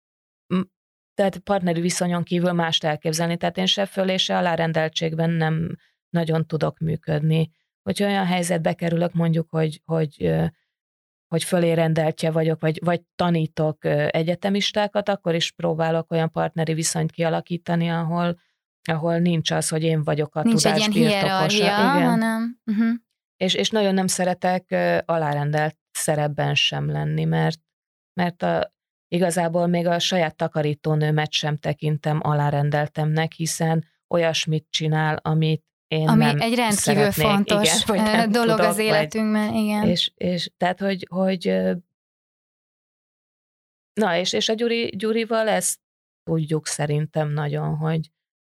[1.14, 3.36] tehát partneri viszonyon kívül mást elképzelni.
[3.36, 5.76] Tehát én se föl és se alárendeltségben nem
[6.16, 7.50] nagyon tudok működni.
[7.82, 10.32] Hogy olyan helyzetbe kerülök mondjuk, hogy, hogy,
[11.26, 17.88] hogy fölé rendeltje vagyok, vagy, vagy tanítok egyetemistákat, akkor is próbálok olyan partneri viszonyt kialakítani,
[17.90, 18.38] ahol,
[18.88, 22.08] ahol nincs az, hogy én vagyok a nincs tudás egy ilyen hierarchia, Igen.
[22.08, 22.60] hanem...
[22.64, 22.94] Uh-huh.
[23.36, 24.74] És, és nagyon nem szeretek
[25.04, 27.60] alárendelt szerepben sem lenni, mert,
[28.12, 28.74] mert a,
[29.08, 36.40] igazából még a saját takarítónőmet sem tekintem alárendeltemnek, hiszen olyasmit csinál, amit én Ami nem
[36.40, 37.26] egy rendkívül szeretnék.
[37.26, 39.88] fontos igen, vagy nem dolog tudok, az életünkben, vagy, igen.
[39.88, 41.62] És, és tehát, hogy, hogy
[44.00, 45.80] na, és, és a Gyuri, Gyurival ezt
[46.22, 48.10] tudjuk szerintem nagyon, hogy,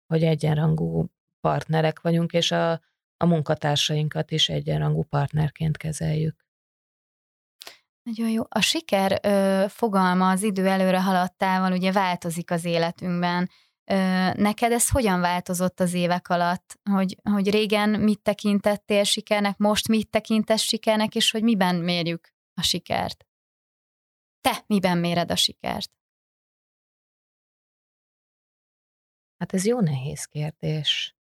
[0.06, 1.06] hogy egyenrangú
[1.40, 2.72] partnerek vagyunk, és a,
[3.16, 6.48] a munkatársainkat is egyenrangú partnerként kezeljük.
[8.02, 8.42] Nagyon jó.
[8.48, 13.50] A siker ö, fogalma az idő előre haladtával ugye változik az életünkben.
[14.35, 16.79] Neked ez hogyan változott az évek alatt?
[16.90, 22.62] Hogy, hogy régen mit tekintettél sikernek, most mit tekintesz sikernek, és hogy miben mérjük a
[22.62, 23.26] sikert?
[24.40, 25.90] Te miben méred a sikert?
[29.38, 31.14] Hát ez jó nehéz kérdés.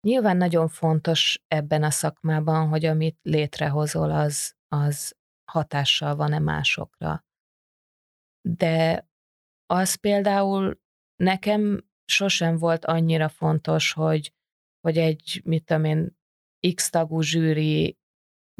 [0.00, 7.24] Nyilván nagyon fontos ebben a szakmában, hogy amit létrehozol, az, az hatással van-e másokra.
[8.40, 9.07] De
[9.70, 10.80] az például
[11.16, 14.32] nekem sosem volt annyira fontos, hogy,
[14.80, 16.16] hogy egy, mit tudom én,
[16.74, 17.98] X tagú zsűri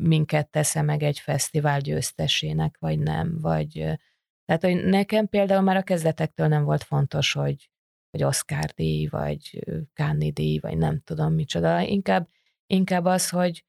[0.03, 3.99] minket tesz meg egy fesztivál győztesének, vagy nem, vagy
[4.45, 7.71] tehát, hogy nekem például már a kezdetektől nem volt fontos, hogy,
[8.11, 11.81] vagy Oscar díj, vagy Káni díj, vagy nem tudom micsoda.
[11.81, 12.29] Inkább,
[12.67, 13.65] inkább az, hogy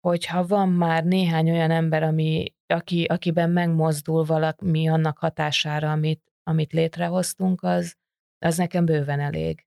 [0.00, 6.72] hogyha van már néhány olyan ember, ami, aki, akiben megmozdul valami annak hatására, amit, amit
[6.72, 7.96] létrehoztunk, az,
[8.38, 9.66] az nekem bőven elég.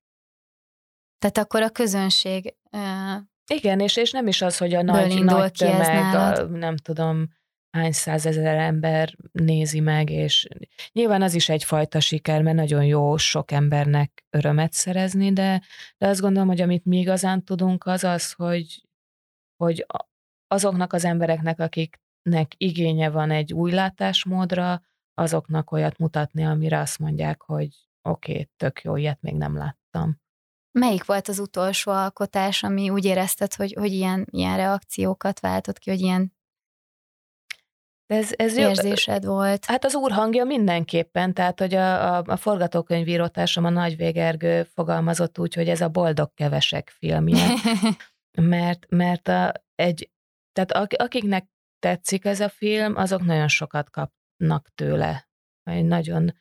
[1.18, 2.56] Tehát akkor a közönség...
[2.72, 7.28] Uh, Igen, és, és nem is az, hogy a nagy, nagy tömeg, a, nem tudom,
[7.72, 10.48] hány százezer ember nézi meg, és
[10.92, 15.62] nyilván az is egyfajta siker, mert nagyon jó sok embernek örömet szerezni, de,
[15.98, 18.84] de azt gondolom, hogy amit mi igazán tudunk, az az, hogy,
[19.56, 19.86] hogy
[20.48, 24.82] azoknak az embereknek, akiknek igénye van egy új látásmódra,
[25.20, 27.70] azoknak olyat mutatni, amire azt mondják, hogy
[28.02, 30.22] oké, okay, tök jó, ilyet még nem láttam.
[30.72, 35.90] Melyik volt az utolsó alkotás, ami úgy érezted, hogy, hogy ilyen, ilyen reakciókat váltott ki,
[35.90, 36.38] hogy ilyen
[38.06, 39.32] ez, ez érzésed jó.
[39.32, 39.66] volt.
[39.66, 45.40] Hát az úr hangja mindenképpen, tehát hogy a, a, a forgatókönyvírótásom a Nagy Végergő fogalmazott
[45.40, 47.48] úgy, hogy ez a boldog kevesek filmje.
[48.54, 50.12] mert, mert a, egy,
[50.52, 53.90] tehát akiknek tetszik ez a film, azok nagyon sokat
[54.40, 55.28] kapnak tőle.
[55.64, 56.32] Nagyon,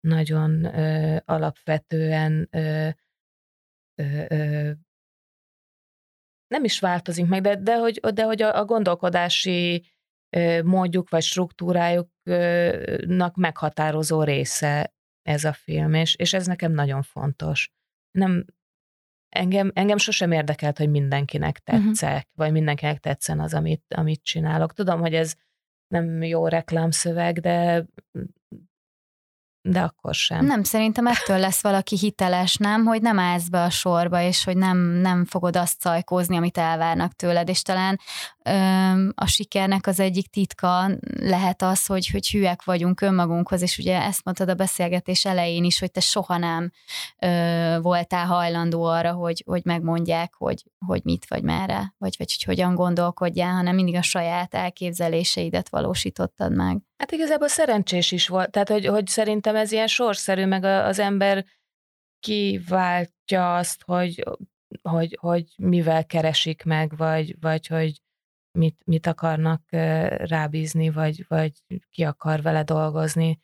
[0.00, 2.88] nagyon ö, alapvetően ö,
[3.94, 4.70] ö, ö,
[6.46, 9.92] nem is változik meg, de, de hogy, de hogy a, a gondolkodási
[10.64, 17.70] módjuk vagy struktúrájuknak meghatározó része ez a film, és, és ez nekem nagyon fontos.
[18.10, 18.44] Nem,
[19.28, 21.76] engem, engem sosem érdekelt, hogy mindenkinek mhm.
[21.76, 22.32] tetszek, uh-huh.
[22.34, 24.72] vagy mindenkinek tetszen az, amit, amit csinálok.
[24.72, 25.34] Tudom, hogy ez
[25.88, 27.84] nem jó reklámszöveg, de
[29.68, 30.44] de akkor sem.
[30.44, 32.84] Nem, szerintem ettől lesz valaki hiteles, nem?
[32.84, 37.12] Hogy nem állsz be a sorba, és hogy nem, nem fogod azt szajkózni, amit elvárnak
[37.12, 38.00] tőled, és talán
[39.14, 44.24] a sikernek az egyik titka lehet az, hogy, hogy hűek vagyunk önmagunkhoz, és ugye ezt
[44.24, 46.70] mondtad a beszélgetés elején is, hogy te soha nem
[47.18, 52.42] ö, voltál hajlandó arra, hogy, hogy megmondják, hogy, hogy mit vagy merre, vagy, vagy hogy
[52.42, 56.78] hogyan gondolkodjál, hanem mindig a saját elképzeléseidet valósítottad meg.
[56.98, 61.44] Hát igazából szerencsés is volt, tehát hogy, hogy szerintem ez ilyen sorszerű, meg az ember
[62.20, 64.24] kiváltja azt, hogy,
[64.82, 68.00] hogy, hogy mivel keresik meg, vagy, vagy hogy
[68.58, 69.62] mit, mit akarnak
[70.16, 71.52] rábízni, vagy, vagy
[71.90, 73.40] ki akar vele dolgozni.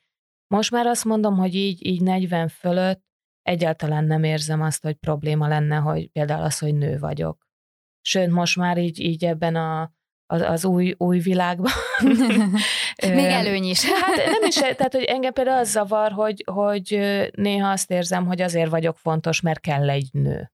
[0.46, 3.02] Most már azt mondom, hogy így, így 40 fölött
[3.42, 7.46] egyáltalán nem érzem azt, hogy probléma lenne, hogy például az, hogy nő vagyok.
[8.00, 9.92] Sőt, most már így, így ebben a
[10.26, 11.72] az, az új, új világban.
[13.02, 13.84] Még előny is.
[13.84, 16.98] hát nem is, tehát hogy engem például az zavar, hogy, hogy
[17.36, 20.52] néha azt érzem, hogy azért vagyok fontos, mert kell egy nő.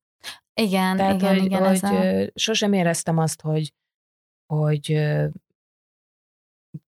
[0.55, 1.67] Igen, tehát, igen, hogy, igen.
[1.67, 2.31] Hogy, a...
[2.35, 3.73] Sosem éreztem azt, hogy,
[4.51, 5.11] hogy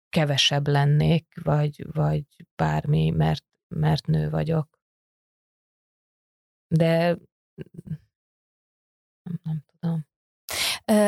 [0.08, 2.24] kevesebb lennék, vagy, vagy
[2.56, 4.78] bármi, mert, mert nő vagyok.
[6.68, 7.16] De
[9.22, 10.06] nem, nem tudom.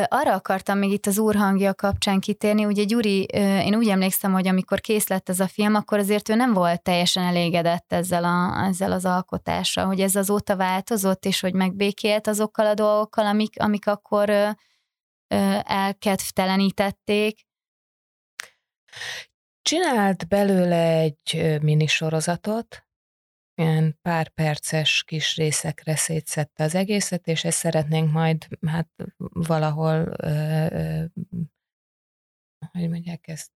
[0.07, 3.23] Arra akartam még itt az úrhangja kapcsán kitérni, ugye Gyuri,
[3.65, 6.81] én úgy emlékszem, hogy amikor kész lett ez a film, akkor azért ő nem volt
[6.81, 12.65] teljesen elégedett ezzel, a, ezzel az alkotással, hogy ez azóta változott, és hogy megbékélt azokkal
[12.65, 14.55] a dolgokkal, amik, amik akkor
[15.27, 17.45] elkedvtelenítették.
[19.61, 22.85] Csinált belőle egy minisorozatot,
[23.55, 28.89] ilyen pár perces kis részekre szétszette az egészet, és ezt szeretnénk majd hát
[29.33, 31.03] valahol, ö, ö,
[32.71, 33.51] hogy mondják ezt?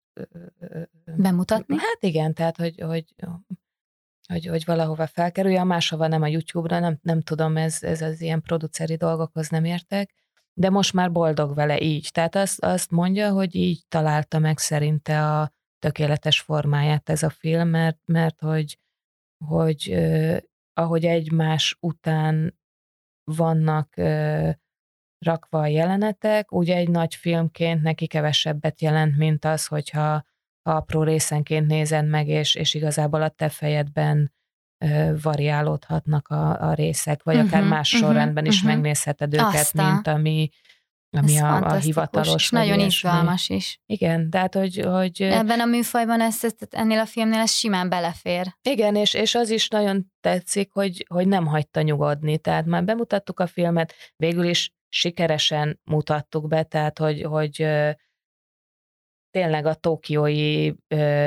[1.05, 1.77] Bemutatni?
[1.77, 3.15] Hát igen, tehát hogy, hogy,
[4.27, 8.41] hogy, hogy valahova felkerüljön, máshova nem a YouTube-ra, nem, nem tudom, ez, ez az ilyen
[8.41, 10.13] produceri dolgokhoz nem értek,
[10.59, 12.09] de most már boldog vele így.
[12.11, 17.67] Tehát azt, azt mondja, hogy így találta meg szerinte a tökéletes formáját ez a film,
[17.67, 18.79] mert, mert hogy,
[19.45, 20.37] hogy eh,
[20.73, 22.59] ahogy egymás után
[23.23, 24.53] vannak eh,
[25.25, 30.23] rakva a jelenetek, ugye egy nagy filmként neki kevesebbet jelent, mint az, hogyha
[30.61, 34.33] apró részenként nézed meg, és, és igazából a te fejedben
[35.21, 38.71] variálódhatnak a, a részek, vagy uh-huh, akár más uh-huh, sorrendben is uh-huh.
[38.71, 39.93] megnézheted őket, Aztán.
[39.93, 40.49] mint ami,
[41.17, 42.49] ami a, a hivatalos.
[42.49, 43.79] Nagyon izgalmas is.
[43.85, 45.21] Igen, tehát hogy, hogy...
[45.21, 48.55] Ebben a műfajban ez, ennél a filmnél ez simán belefér.
[48.61, 52.37] Igen, és, és az is nagyon tetszik, hogy, hogy nem hagyta nyugodni.
[52.37, 57.67] Tehát már bemutattuk a filmet, végül is sikeresen mutattuk be, tehát hogy, hogy
[59.31, 60.71] tényleg a Tokiói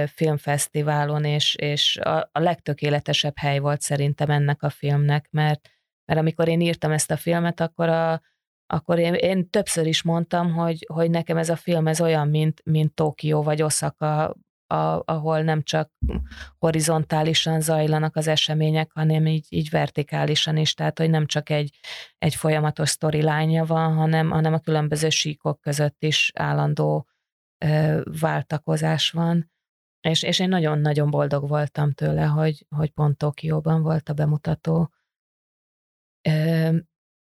[0.06, 5.68] filmfesztiválon, és, és a, a legtökéletesebb hely volt szerintem ennek a filmnek, mert,
[6.04, 8.22] mert amikor én írtam ezt a filmet, akkor a,
[8.66, 12.60] akkor én, én többször is mondtam, hogy, hogy nekem ez a film ez olyan, mint,
[12.64, 14.36] mint Tokió vagy Osaka,
[14.72, 15.90] a, ahol nem csak
[16.58, 21.78] horizontálisan zajlanak az események, hanem így, így vertikálisan is, tehát hogy nem csak egy,
[22.18, 27.11] egy folyamatos storyline van, hanem, hanem a különböző síkok között is állandó ö,
[28.20, 29.50] váltakozás van.
[30.00, 34.92] És, és én nagyon-nagyon boldog voltam tőle, hogy, hogy pont Tokióban volt a bemutató.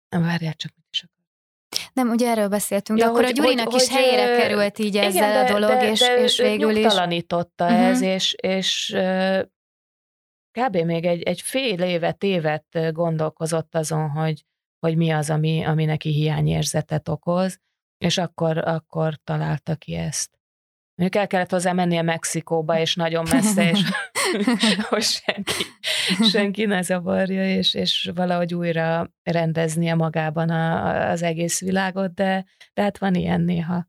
[0.08, 0.72] Várjál csak,
[1.92, 4.78] nem, ugye erről beszéltünk, ja, de akkor hogy, a Gyurinak hogy, is hogy, helyére került
[4.78, 6.76] így igen, ezzel de, a dolog, de, és, de és végül is...
[6.76, 7.86] nyugtalanította uh-huh.
[7.86, 8.96] ez, és, és
[10.58, 10.76] kb.
[10.76, 14.44] még egy, egy fél évet, évet gondolkozott azon, hogy,
[14.78, 17.60] hogy mi az, ami, ami neki hiányérzetet okoz,
[18.00, 20.38] és akkor, akkor találta ki ezt.
[20.94, 23.80] Mondjuk el kellett hozzá mennie Mexikóba, és nagyon messze, és
[24.88, 25.64] hogy senki,
[26.30, 32.44] senki ne zavarja, és, és valahogy újra rendeznie magában a, az egész világot, de,
[32.74, 33.86] de hát van ilyen néha.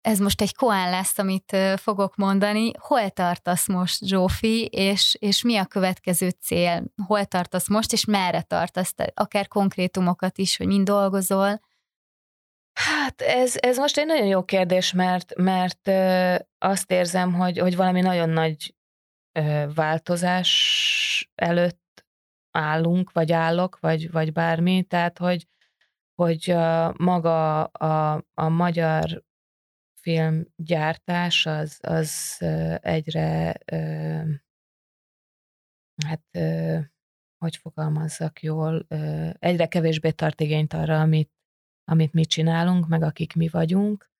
[0.00, 2.70] Ez most egy koán lesz, amit fogok mondani.
[2.78, 6.84] Hol tartasz most, Zsófi, és, és mi a következő cél?
[7.06, 8.94] Hol tartasz most, és merre tartasz?
[9.14, 11.60] Akár konkrétumokat is, hogy mind dolgozol.
[12.82, 17.76] Hát ez, ez most egy nagyon jó kérdés, mert, mert ö, azt érzem, hogy, hogy
[17.76, 18.74] valami nagyon nagy
[19.32, 22.04] ö, változás előtt
[22.50, 25.46] állunk, vagy állok, vagy, vagy bármi, tehát hogy,
[26.14, 29.24] hogy a, maga a, a magyar
[30.00, 32.36] filmgyártás az, az
[32.80, 34.22] egyre ö,
[36.06, 36.78] hát ö,
[37.38, 41.39] hogy fogalmazzak jól, ö, egyre kevésbé tart igényt arra, amit
[41.90, 44.10] amit mi csinálunk, meg akik mi vagyunk.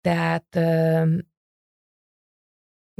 [0.00, 0.46] Tehát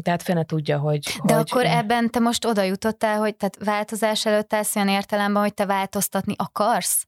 [0.03, 1.03] tehát fene tudja, hogy...
[1.25, 5.43] De hogy, akkor ebben te most oda jutottál, hogy tehát változás előtt állsz olyan értelemben,
[5.43, 7.07] hogy te változtatni akarsz?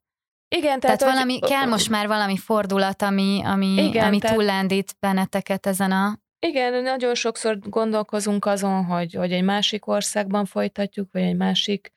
[0.48, 4.36] Igen, tehát, tehát valami, hogy, kell most már valami fordulat, ami, ami, igen, ami tehát,
[4.36, 6.18] túllendít benneteket ezen a...
[6.38, 11.92] Igen, nagyon sokszor gondolkozunk azon, hogy, hogy egy másik országban folytatjuk, vagy egy másik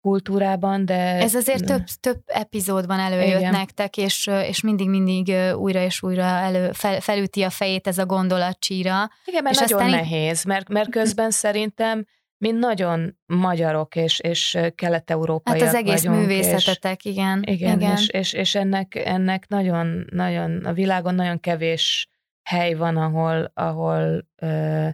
[0.00, 0.98] kultúrában, de...
[0.98, 3.52] Ez azért több, több epizódban előjött Igen.
[3.52, 9.10] nektek, és, és mindig-mindig újra és újra elő, fel, felüti a fejét ez a gondolatcsíra.
[9.24, 12.04] Igen, mert és nagyon aztán nehéz, mert, mert közben szerintem
[12.38, 17.42] mi nagyon magyarok és, és kelet-európaiak Hát az egész vagyunk, művészetetek, és, igen.
[17.46, 17.96] Igen, igen.
[17.96, 22.08] És, és, és ennek, ennek nagyon, nagyon, a világon nagyon kevés
[22.42, 24.88] hely van, ahol, ahol, uh,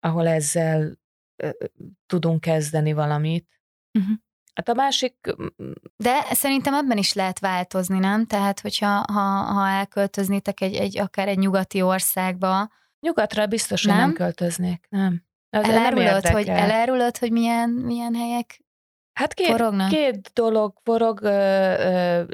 [0.00, 0.98] ahol ezzel
[1.42, 1.50] uh,
[2.06, 3.57] tudunk kezdeni valamit.
[3.98, 4.16] Uh-huh.
[4.54, 5.14] Hát a másik...
[5.96, 8.26] De szerintem ebben is lehet változni, nem?
[8.26, 9.20] Tehát, hogyha ha,
[9.52, 12.68] ha elköltöznétek egy, egy, akár egy nyugati országba...
[13.00, 15.22] Nyugatra biztosan nem, nem költöznék, nem.
[15.50, 18.60] Az elárulod, nem hogy, elárulod, hogy milyen, milyen helyek
[19.18, 19.88] Hát két, forognak?
[19.88, 21.20] két dolog forog,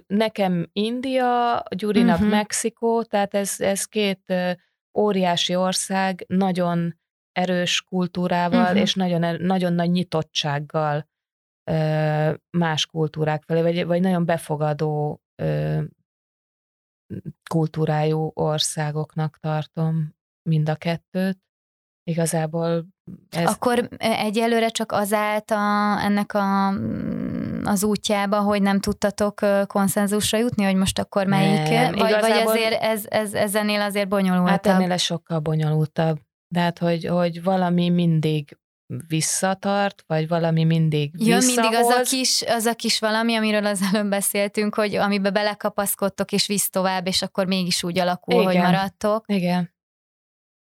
[0.07, 2.31] nekem India, Gyurinak uh-huh.
[2.31, 4.35] Mexikó, tehát ez, ez két
[4.99, 6.99] óriási ország, nagyon
[7.33, 8.81] erős kultúrával uh-huh.
[8.81, 11.09] és nagyon, nagyon nagy nyitottsággal
[12.51, 15.21] más kultúrák felé, vagy, vagy nagyon befogadó
[17.51, 20.15] kultúrájú országoknak tartom
[20.49, 21.39] mind a kettőt.
[22.11, 22.87] Igazából
[23.31, 23.51] ez...
[23.51, 30.39] Akkor egyelőre csak az állt a, ennek a, mm, az útjába, hogy nem tudtatok konszenzusra
[30.39, 31.69] jutni, hogy most akkor melyik?
[31.69, 32.29] Nem, vagy, igazából...
[32.29, 34.49] vagy azért ez, ez, ez ennél azért bonyolultabb?
[34.49, 36.19] Hát ennél ez sokkal bonyolultabb.
[36.49, 38.59] De hát, hogy, hogy valami mindig
[39.09, 41.47] visszatart, vagy valami mindig visszahoz.
[41.47, 46.33] mindig az a, kis, az a kis valami, amiről az előbb beszéltünk, hogy amiben belekapaszkodtok,
[46.33, 48.47] és visz tovább, és akkor mégis úgy alakul, Igen.
[48.47, 49.25] hogy maradtok.
[49.27, 49.73] Igen.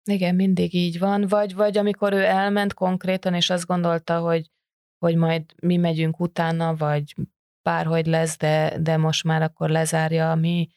[0.03, 1.27] Igen, mindig így van.
[1.27, 4.49] Vagy, vagy amikor ő elment konkrétan, és azt gondolta, hogy,
[4.97, 7.15] hogy majd mi megyünk utána, vagy
[7.61, 10.69] bárhogy lesz, de, de most már akkor lezárja mi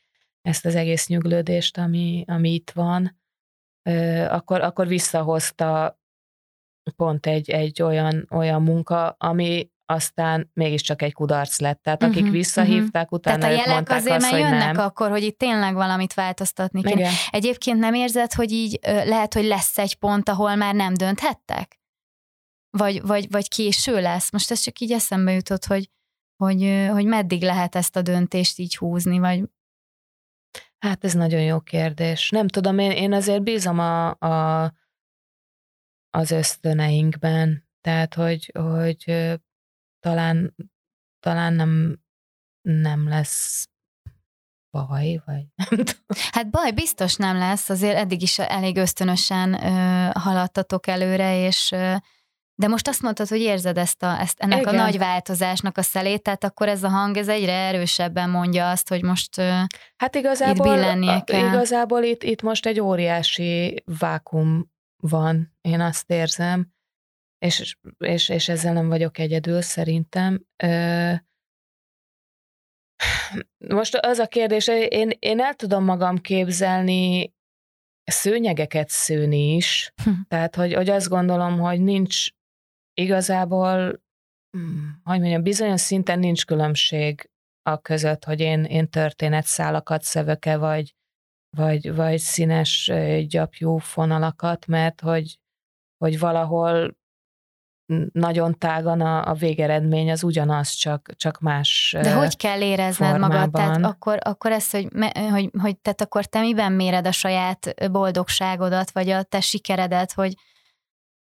[0.42, 3.16] ezt az egész nyuglődést, ami, ami itt van,
[4.28, 5.97] akkor, akkor visszahozta
[6.96, 11.82] pont egy, egy olyan, olyan munka, ami aztán mégiscsak egy kudarc lett.
[11.82, 13.18] Tehát akik uh-huh, visszahívták, uh-huh.
[13.18, 14.84] utána Tehát a jelek mondták azért azt, már jönnek nem.
[14.84, 16.98] akkor, hogy itt tényleg valamit változtatni kell.
[16.98, 17.12] Igen.
[17.30, 21.80] Egyébként nem érzed, hogy így lehet, hogy lesz egy pont, ahol már nem dönthettek?
[22.70, 24.32] Vagy, vagy, vagy késő lesz?
[24.32, 25.90] Most ez csak így eszembe jutott, hogy,
[26.36, 29.42] hogy, hogy meddig lehet ezt a döntést így húzni, vagy
[30.78, 32.30] Hát ez nagyon jó kérdés.
[32.30, 34.72] Nem tudom, én, én azért bízom a, a,
[36.10, 39.34] az ösztöneinkben, tehát hogy, hogy
[40.00, 40.54] talán,
[41.20, 41.98] talán nem,
[42.62, 43.68] nem lesz
[44.70, 45.94] baj, vagy nem tudom.
[46.32, 51.94] Hát baj biztos nem lesz, azért eddig is elég ösztönösen ö, haladtatok előre, és ö,
[52.54, 54.74] de most azt mondtad, hogy érzed ezt, a, ezt ennek Igen.
[54.74, 58.88] a nagy változásnak a szelét, tehát akkor ez a hang ez egyre erősebben mondja azt,
[58.88, 59.40] hogy most
[59.96, 61.46] hát igazából, itt billennie kell.
[61.46, 64.70] Igazából itt, itt most egy óriási vákum
[65.02, 66.72] van, én azt érzem,
[67.38, 70.44] és, és, és ezzel nem vagyok egyedül szerintem.
[73.68, 77.32] Most az a kérdés, én, én el tudom magam képzelni
[78.10, 80.10] szőnyegeket szőni is, hm.
[80.28, 82.28] tehát hogy, hogy azt gondolom, hogy nincs
[82.94, 84.02] igazából,
[84.50, 87.30] hm, hogy mondjam, bizonyos szinten nincs különbség
[87.62, 90.94] a között, hogy én, én történetszálakat szövök-e, vagy,
[91.56, 92.92] vagy, vagy színes
[93.26, 95.38] gyapjú fonalakat, mert hogy,
[95.98, 96.96] hogy valahol
[98.12, 103.36] nagyon tágan a, a végeredmény az ugyanaz, csak, csak más De hogy kell érezned formában.
[103.36, 103.50] magad?
[103.50, 104.88] Tehát akkor, akkor ez, hogy,
[105.30, 110.34] hogy, hogy tehát akkor te miben méred a saját boldogságodat, vagy a te sikeredet, hogy,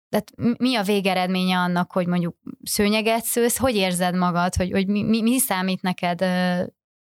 [0.10, 5.04] tehát mi a végeredménye annak, hogy mondjuk szőnyeget szősz, hogy érzed magad, hogy, hogy mi,
[5.04, 6.20] mi, mi számít neked?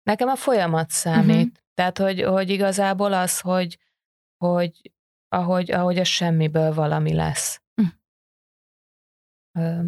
[0.02, 1.46] Nekem a folyamat számít.
[1.46, 1.64] Uh-huh.
[1.76, 3.78] Tehát, hogy, hogy igazából az, hogy,
[4.36, 4.92] hogy
[5.28, 7.62] ahogy, ahogy a semmiből valami lesz.
[9.58, 9.86] Uh.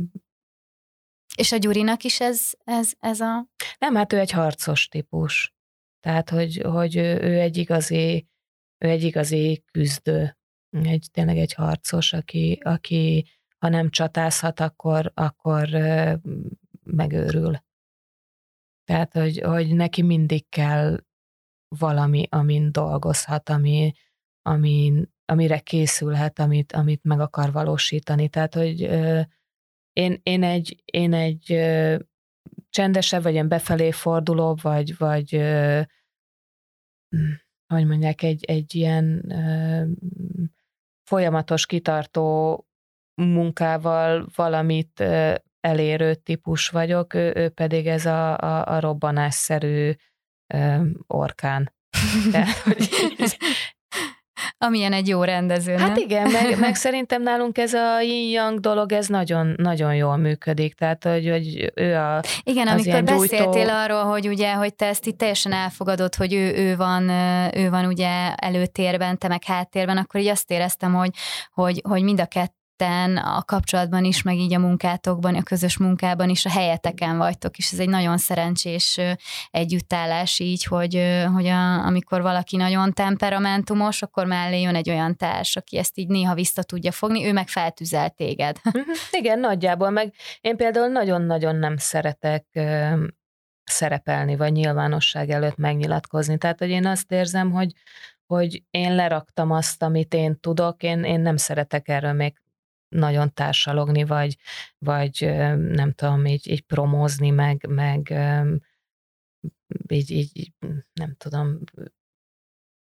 [1.37, 3.49] És a Gyurinak is ez, ez, ez a...
[3.79, 5.55] Nem, hát ő egy harcos típus.
[6.01, 8.29] Tehát, hogy, hogy ő, ő egy igazi,
[8.79, 10.39] ő egy igazi küzdő
[10.71, 13.27] egy, tényleg egy harcos, aki, aki
[13.59, 15.69] ha nem csatázhat, akkor, akkor
[16.83, 17.63] megőrül.
[18.85, 20.99] Tehát, hogy, hogy neki mindig kell
[21.69, 23.93] valami, amin dolgozhat, ami,
[24.43, 28.29] amin, amire készülhet, amit, amit meg akar valósítani.
[28.29, 28.81] Tehát, hogy
[29.93, 31.45] én, én egy, én egy
[32.71, 35.31] csendesebb, vagy ilyen befelé forduló, vagy, vagy
[37.75, 39.35] hogy mondják, egy, egy ilyen
[41.09, 42.67] folyamatos, kitartó
[43.15, 45.01] munkával valamit
[45.61, 49.93] elérő típus vagyok, ő, ő pedig ez a, a, a robbanásszerű
[51.07, 51.73] orkán.
[52.33, 52.89] Tehát, hogy
[54.59, 55.97] Amilyen egy jó rendező, Hát nem?
[55.97, 61.05] igen, meg, meg szerintem nálunk ez a yin-yang dolog, ez nagyon, nagyon jól működik, tehát
[61.05, 63.73] hogy, hogy ő a Igen, az amikor beszéltél gyújtó...
[63.73, 67.09] arról, hogy ugye, hogy te ezt itt teljesen elfogadod, hogy ő, ő, van,
[67.57, 71.11] ő van ugye előtérben, te meg háttérben, akkor így azt éreztem, hogy,
[71.53, 75.77] hogy, hogy mind a kettő ketten a kapcsolatban is, meg így a munkátokban, a közös
[75.79, 79.01] munkában is a helyeteken vagytok, és ez egy nagyon szerencsés
[79.51, 85.57] együttállás így, hogy, hogy a, amikor valaki nagyon temperamentumos, akkor mellé jön egy olyan társ,
[85.57, 88.57] aki ezt így néha vissza tudja fogni, ő meg feltüzel téged.
[88.79, 88.91] Mhm.
[89.11, 92.47] Igen, nagyjából, meg én például nagyon-nagyon nem szeretek
[93.65, 96.39] szerepelni, vagy nyilvánosság előtt megnyilatkozni.
[96.39, 97.73] Tehát, hogy én azt érzem, hogy,
[98.27, 102.35] hogy én leraktam azt, amit én tudok, én, én nem szeretek erről még
[102.89, 104.37] nagyon társalogni, vagy,
[104.79, 108.15] vagy nem tudom, így, így promózni, meg, meg
[109.89, 110.53] így, így,
[110.93, 111.59] nem tudom,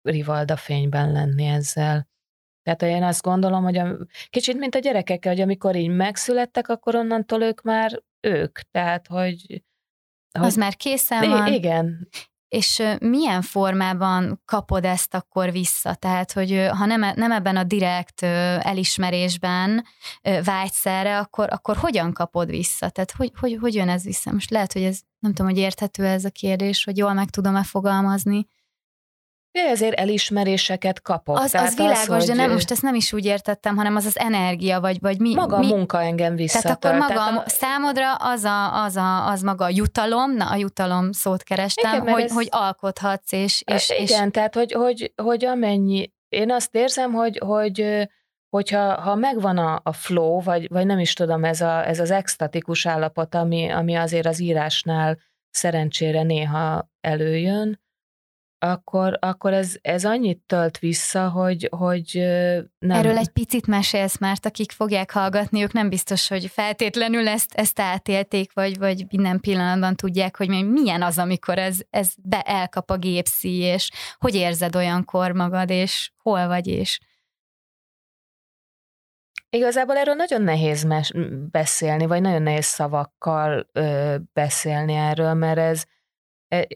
[0.02, 2.08] rivalda fényben lenni ezzel.
[2.62, 3.96] Tehát én azt gondolom, hogy a,
[4.30, 8.58] kicsit mint a gyerekekkel, hogy amikor így megszülettek, akkor onnantól ők már, ők.
[8.58, 9.62] Tehát, hogy...
[10.38, 11.52] hogy az már készen van.
[11.52, 12.08] Igen.
[12.48, 15.94] És milyen formában kapod ezt akkor vissza?
[15.94, 18.22] Tehát, hogy ha nem, e, nem ebben a direkt
[18.62, 19.84] elismerésben
[20.44, 22.88] vágysz erre, akkor, akkor hogyan kapod vissza?
[22.88, 24.32] Tehát hogy, hogy, hogy jön ez vissza?
[24.32, 27.62] Most lehet, hogy ez nem tudom, hogy érthető ez a kérdés, hogy jól meg tudom-e
[27.62, 28.46] fogalmazni.
[29.66, 31.38] Ezért elismeréseket kapok.
[31.38, 34.18] Az, az világos, az, de nem, most ezt nem is úgy értettem, hanem az az
[34.18, 35.34] energia, vagy, vagy mi.
[35.34, 36.78] Maga mi, a munka engem visszatölt.
[36.80, 37.48] Tehát akkor maga, a...
[37.48, 42.14] számodra az, a, az, a, az maga a jutalom, na a jutalom szót kerestem, igen,
[42.14, 42.32] hogy, ez...
[42.32, 43.62] hogy alkothatsz, és...
[43.66, 44.32] és igen, és...
[44.32, 48.08] tehát hogy, hogy, hogy amennyi, én azt érzem, hogy, hogy
[48.48, 52.10] hogyha ha megvan a, a flow, vagy, vagy nem is tudom, ez, a, ez az
[52.10, 55.18] extatikus állapot, ami, ami azért az írásnál
[55.50, 57.80] szerencsére néha előjön,
[58.58, 62.10] akkor, akkor ez, ez annyit tölt vissza, hogy, hogy
[62.78, 62.98] nem...
[62.98, 67.80] Erről egy picit mesélsz, mert akik fogják hallgatni, ők nem biztos, hogy feltétlenül ezt, ezt
[67.80, 72.96] átélték, vagy, vagy minden pillanatban tudják, hogy milyen az, amikor ez, ez be elkap a
[72.96, 76.98] gépszí, és hogy érzed olyankor magad, és hol vagy, és...
[79.50, 81.12] Igazából erről nagyon nehéz mes-
[81.50, 85.84] beszélni, vagy nagyon nehéz szavakkal ö, beszélni erről, mert ez
[86.48, 86.66] e,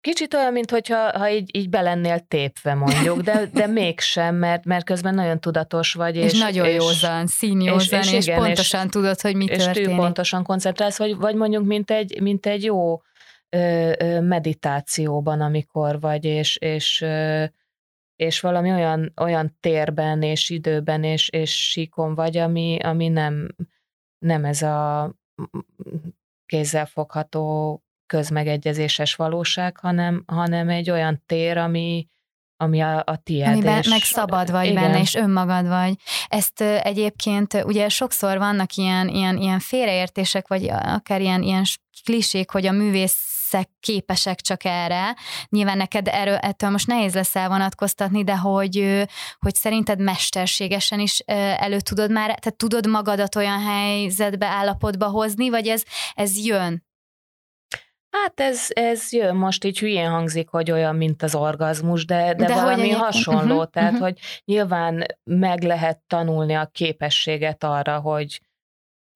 [0.00, 5.14] Kicsit olyan, mintha ha így, így belennél tépve mondjuk, de, de mégsem, mert, mert közben
[5.14, 6.16] nagyon tudatos vagy.
[6.16, 9.44] És, és nagyon és, józan, színjózan, és, és, és igen, pontosan és, tudod, hogy mi
[9.44, 9.88] és történik.
[9.88, 13.02] És pontosan koncentrálsz, vagy, vagy mondjuk mint egy, mint egy jó
[13.48, 17.44] ö, ö, meditációban, amikor vagy, és, és, ö,
[18.16, 23.54] és valami olyan, olyan térben és időben és, és síkon vagy, ami, ami nem,
[24.18, 25.12] nem ez a
[26.46, 32.08] kézzelfogható közmegegyezéses valóság, hanem, hanem egy olyan tér, ami,
[32.56, 33.46] ami a, a tiéd.
[33.46, 34.82] Amiben és, meg szabad vagy igen.
[34.82, 35.94] benne, és önmagad vagy.
[36.26, 41.64] Ezt egyébként ugye sokszor vannak ilyen, ilyen, ilyen félreértések, vagy akár ilyen, ilyen
[42.04, 45.16] klisék, hogy a művészek képesek csak erre.
[45.48, 49.06] Nyilván neked erről, ettől most nehéz lesz elvonatkoztatni, de hogy,
[49.38, 51.18] hogy szerinted mesterségesen is
[51.56, 55.82] elő tudod már, tehát tudod magadat olyan helyzetbe, állapotba hozni, vagy ez,
[56.14, 56.86] ez jön?
[58.22, 62.46] Hát ez, ez jön, most így hülyén hangzik, hogy olyan, mint az orgazmus, de, de,
[62.46, 63.54] de valami hasonló.
[63.54, 64.06] Uh-huh, tehát, uh-huh.
[64.06, 68.40] hogy nyilván meg lehet tanulni a képességet arra, hogy,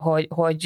[0.03, 0.65] hogy, hogy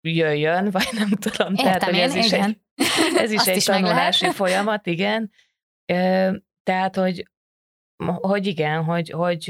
[0.00, 1.54] jöjjön, vagy nem tudom.
[1.54, 2.60] Értem tehát, hogy ez én, is igen.
[2.74, 2.86] egy,
[3.16, 5.30] ez is egy is tanulási folyamat, igen.
[6.62, 7.29] Tehát, hogy
[8.06, 9.44] hogy igen, hogy, hogy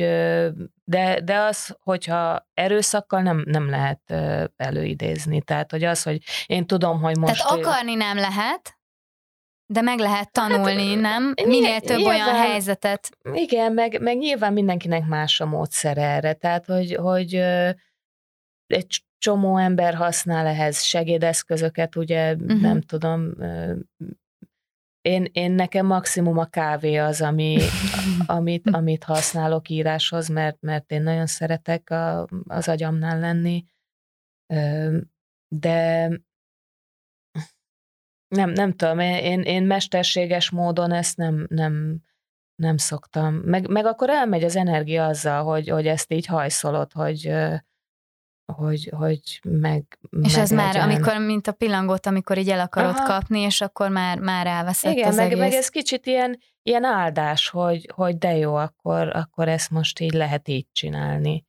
[0.85, 4.01] de, de az, hogyha erőszakkal nem, nem lehet
[4.57, 5.43] előidézni.
[5.43, 7.43] Tehát, hogy az, hogy én tudom, hogy most...
[7.43, 8.79] Tehát akarni nem lehet,
[9.67, 11.35] de meg lehet hát, tanulni, hát, nem?
[11.45, 13.11] Minél több nyilván, olyan helyzetet.
[13.33, 16.33] Igen, meg, meg nyilván mindenkinek más a módszer erre.
[16.33, 17.35] Tehát, hogy, hogy
[18.67, 22.61] egy csomó ember használ ehhez segédeszközöket, ugye uh-huh.
[22.61, 23.33] nem tudom,
[25.03, 27.59] én, én nekem maximum a kávé az, ami,
[28.27, 33.65] amit, amit használok íráshoz, mert, mert én nagyon szeretek a, az agyamnál lenni,
[35.49, 36.09] de
[38.29, 41.99] nem, nem tudom, én, én mesterséges módon ezt nem, nem,
[42.55, 43.35] nem szoktam.
[43.35, 47.33] Meg, meg akkor elmegy az energia azzal, hogy, hogy ezt így hajszolod, hogy,
[48.53, 53.05] hogy, hogy meg És ez már, amikor, mint a pillangót, amikor így el akarod Aha.
[53.05, 55.39] kapni, és akkor már, már elveszett Igen, az meg, egész.
[55.39, 60.13] meg ez kicsit ilyen, ilyen áldás, hogy, hogy de jó, akkor, akkor ezt most így
[60.13, 61.45] lehet így csinálni.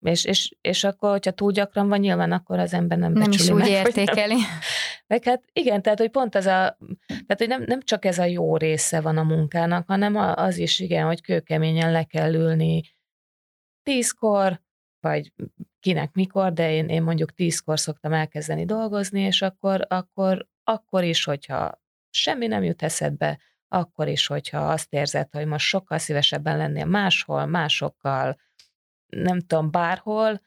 [0.00, 3.50] És, és, és akkor, hogyha túl gyakran van, nyilván akkor az ember nem Nem is
[3.50, 4.34] úgy meg, értékeli.
[4.34, 4.44] Nem.
[5.06, 8.24] Meg hát igen, tehát hogy pont az a, tehát hogy nem, nem csak ez a
[8.24, 12.82] jó része van a munkának, hanem az is igen, hogy kőkeményen le kell ülni
[13.82, 14.60] tízkor,
[15.06, 15.32] vagy
[15.80, 21.24] kinek mikor, de én, én mondjuk tízkor szoktam elkezdeni dolgozni, és akkor, akkor, akkor is,
[21.24, 23.38] hogyha semmi nem jut eszedbe,
[23.68, 28.36] akkor is, hogyha azt érzed, hogy most sokkal szívesebben lennél máshol, másokkal,
[29.06, 30.40] nem tudom, bárhol,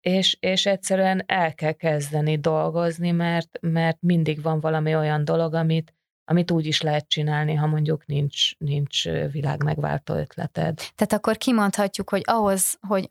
[0.00, 5.94] és, és egyszerűen el kell kezdeni dolgozni, mert, mert mindig van valami olyan dolog, amit,
[6.24, 10.76] amit úgy is lehet csinálni, ha mondjuk nincs, nincs világ megváltó ötleted.
[10.76, 13.06] Tehát akkor kimondhatjuk, hogy ahhoz, hogy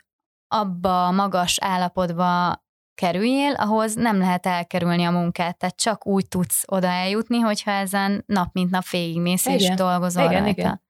[0.60, 2.64] abba a magas állapotba
[2.96, 8.24] kerüljél, ahhoz nem lehet elkerülni a munkát, tehát csak úgy tudsz oda eljutni, hogyha ezen
[8.26, 9.58] nap mint nap végigmész igen.
[9.60, 10.60] és dolgozol igen, rajta.
[10.60, 10.84] Igen.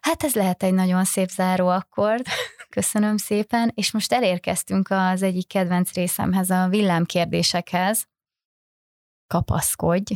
[0.00, 2.26] Hát ez lehet egy nagyon szép záró akkord.
[2.76, 8.08] Köszönöm szépen, és most elérkeztünk az egyik kedvenc részemhez, a villámkérdésekhez.
[9.26, 10.14] Kapaszkodj!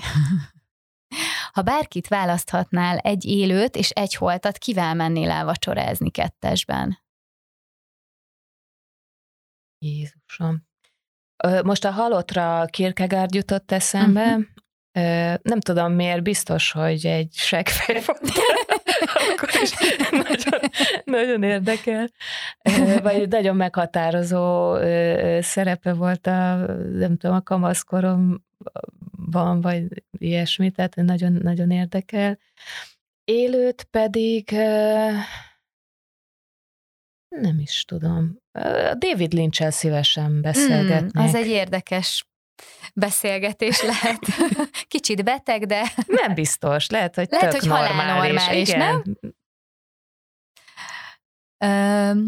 [1.53, 7.04] Ha bárkit választhatnál egy élőt és egy holtat, kivel mennél el vacsorázni kettesben?
[9.85, 10.66] Jézusom.
[11.64, 14.45] Most a halottra Kierkegaard jutott eszembe, uh-huh.
[15.43, 18.20] Nem tudom miért, biztos, hogy egy segfej volt.
[19.30, 19.72] Akkor is
[20.11, 20.61] nagyon,
[21.05, 22.09] nagyon érdekel.
[23.03, 24.76] Vagy nagyon meghatározó
[25.41, 26.57] szerepe volt a,
[26.93, 28.41] nem tudom, a kamaszkoromban,
[29.61, 29.85] vagy
[30.18, 32.39] ilyesmi, tehát nagyon, nagyon érdekel.
[33.24, 34.57] Élőt pedig
[37.41, 38.39] nem is tudom.
[38.99, 41.12] David lynch szívesen beszélgetnék.
[41.12, 42.26] Hmm, az egy érdekes
[42.95, 44.18] beszélgetés lehet.
[44.89, 45.93] Kicsit beteg, de...
[46.07, 48.32] Nem biztos, lehet, hogy lehet, tök hogy normális.
[48.32, 48.78] normális, igen.
[48.78, 49.18] nem?
[51.59, 52.20] Ö,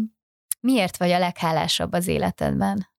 [0.59, 2.89] miért vagy a leghálásabb az életedben?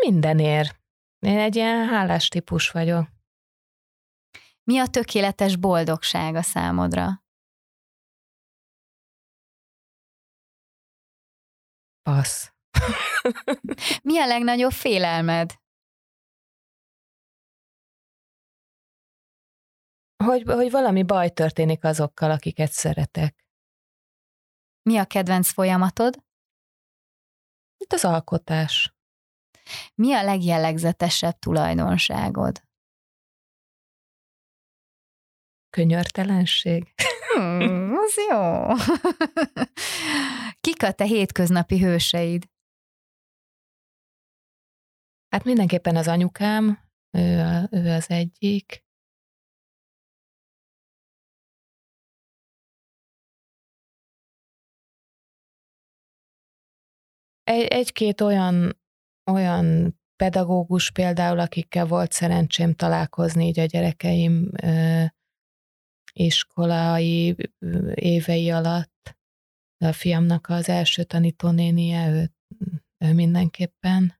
[0.00, 0.80] Mindenért.
[1.18, 3.08] Én egy ilyen hálás típus vagyok.
[4.64, 7.24] Mi a tökéletes boldogság a számodra?
[12.06, 12.50] Passz.
[14.08, 15.54] Mi a legnagyobb félelmed?
[20.24, 23.44] Hogy, hogy valami baj történik azokkal, akiket szeretek.
[24.82, 26.24] Mi a kedvenc folyamatod?
[27.76, 28.94] Itt az alkotás.
[29.94, 32.62] Mi a legjellegzetesebb tulajdonságod?
[35.70, 36.94] Könyörtelenség.
[37.34, 38.66] Hmm, az jó.
[40.60, 42.44] Kik a te hétköznapi hőseid?
[45.28, 46.78] Hát mindenképpen az anyukám,
[47.10, 48.84] ő, ő az egyik.
[57.44, 58.78] Egy, egy-két olyan,
[59.30, 64.50] olyan pedagógus például, akikkel volt szerencsém találkozni így a gyerekeim
[66.18, 67.36] iskolai
[67.94, 69.16] évei alatt.
[69.78, 72.32] A fiamnak az első tanítónénie, ő,
[72.98, 74.14] ő mindenképpen.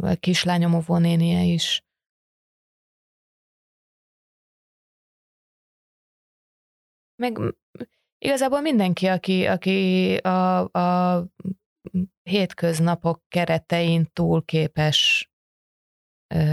[0.00, 1.82] a kislányom óvónénie is.
[7.14, 7.38] Meg
[8.18, 11.26] igazából mindenki, aki, aki a, a
[12.22, 15.30] hétköznapok keretein túl képes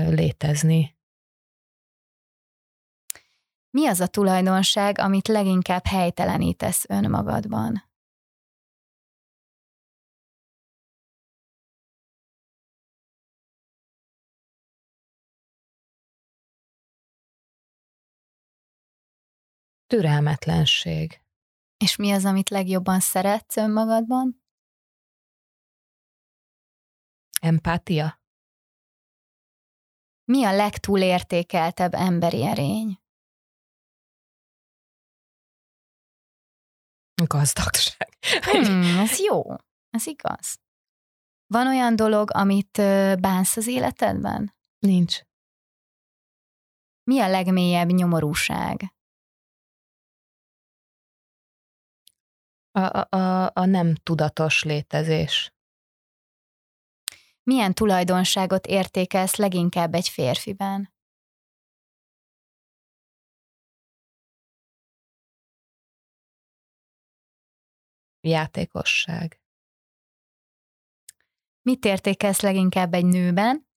[0.10, 0.99] létezni.
[3.80, 7.84] Mi az a tulajdonság, amit leginkább helytelenítesz önmagadban?
[19.88, 21.22] Türelmetlenség.
[21.78, 24.44] És mi az, amit legjobban szeretsz önmagadban?
[27.42, 28.22] Empátia.
[30.24, 33.00] Mi a legtúlértékeltebb emberi erény?
[37.26, 38.18] Gazdagság.
[38.42, 39.44] Hmm, ez jó.
[39.90, 40.60] Ez igaz.
[41.48, 42.78] Van olyan dolog, amit
[43.20, 44.56] bánsz az életedben?
[44.80, 45.22] Nincs.
[47.04, 48.94] Mi a legmélyebb nyomorúság?
[52.72, 55.54] A, a, a nem tudatos létezés.
[57.44, 60.94] Milyen tulajdonságot értékelsz leginkább egy férfiben?
[68.22, 69.42] Játékosság.
[71.62, 73.68] Mit értékelsz leginkább egy nőben?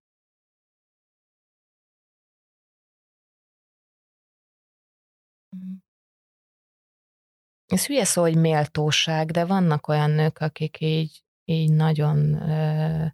[7.72, 13.06] ez hülye szó, hogy méltóság, de vannak olyan nők, akik így, így nagyon ö,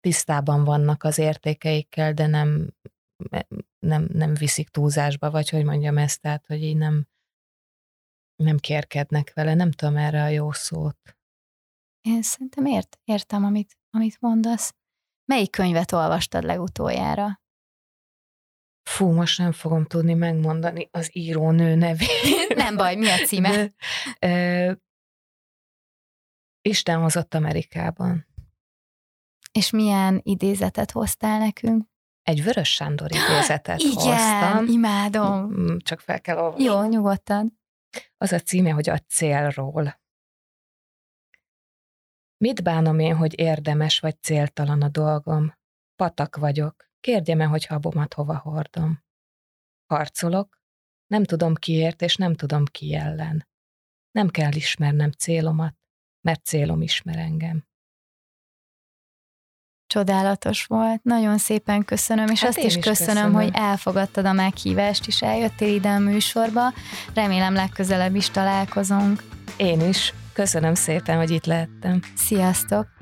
[0.00, 2.74] tisztában vannak az értékeikkel, de nem,
[3.78, 7.06] nem, nem viszik túlzásba, vagy hogy mondjam ezt, tehát, hogy így nem,
[8.36, 11.16] nem kérkednek vele, nem tudom erre a jó szót.
[12.00, 14.74] Én szerintem ért, értem, amit, amit mondasz.
[15.24, 17.42] Melyik könyvet olvastad legutoljára?
[18.90, 22.48] Fú, most nem fogom tudni megmondani az írónő nevét.
[22.56, 23.50] nem baj, mi a címe?
[23.50, 23.74] De,
[24.18, 24.78] e,
[26.62, 28.26] Isten hozott Amerikában.
[29.52, 31.86] És milyen idézetet hoztál nekünk?
[32.22, 34.66] Egy Vörös Sándor idézetet Igen, hoztam.
[34.66, 35.52] imádom.
[35.78, 36.64] Csak fel kell olvasni.
[36.64, 37.58] Jó, nyugodtan.
[38.16, 40.00] Az a címe, hogy a célról.
[42.36, 45.54] Mit bánom én, hogy érdemes vagy céltalan a dolgom?
[45.96, 49.04] Patak vagyok, Kérdjem-e, hogy habomat hova hordom.
[49.86, 50.60] Harcolok,
[51.06, 53.48] nem tudom kiért, és nem tudom ki ellen.
[54.10, 55.76] Nem kell ismernem célomat,
[56.20, 57.66] mert célom ismer engem.
[59.94, 61.04] Csodálatos volt.
[61.04, 65.22] Nagyon szépen köszönöm, és hát azt is, is köszönöm, köszönöm, hogy elfogadtad a meghívást, és
[65.22, 66.72] eljöttél ide a műsorba.
[67.14, 69.22] Remélem legközelebb is találkozunk.
[69.56, 70.14] Én is.
[70.32, 72.00] Köszönöm szépen, hogy itt lehettem.
[72.16, 72.93] Sziasztok!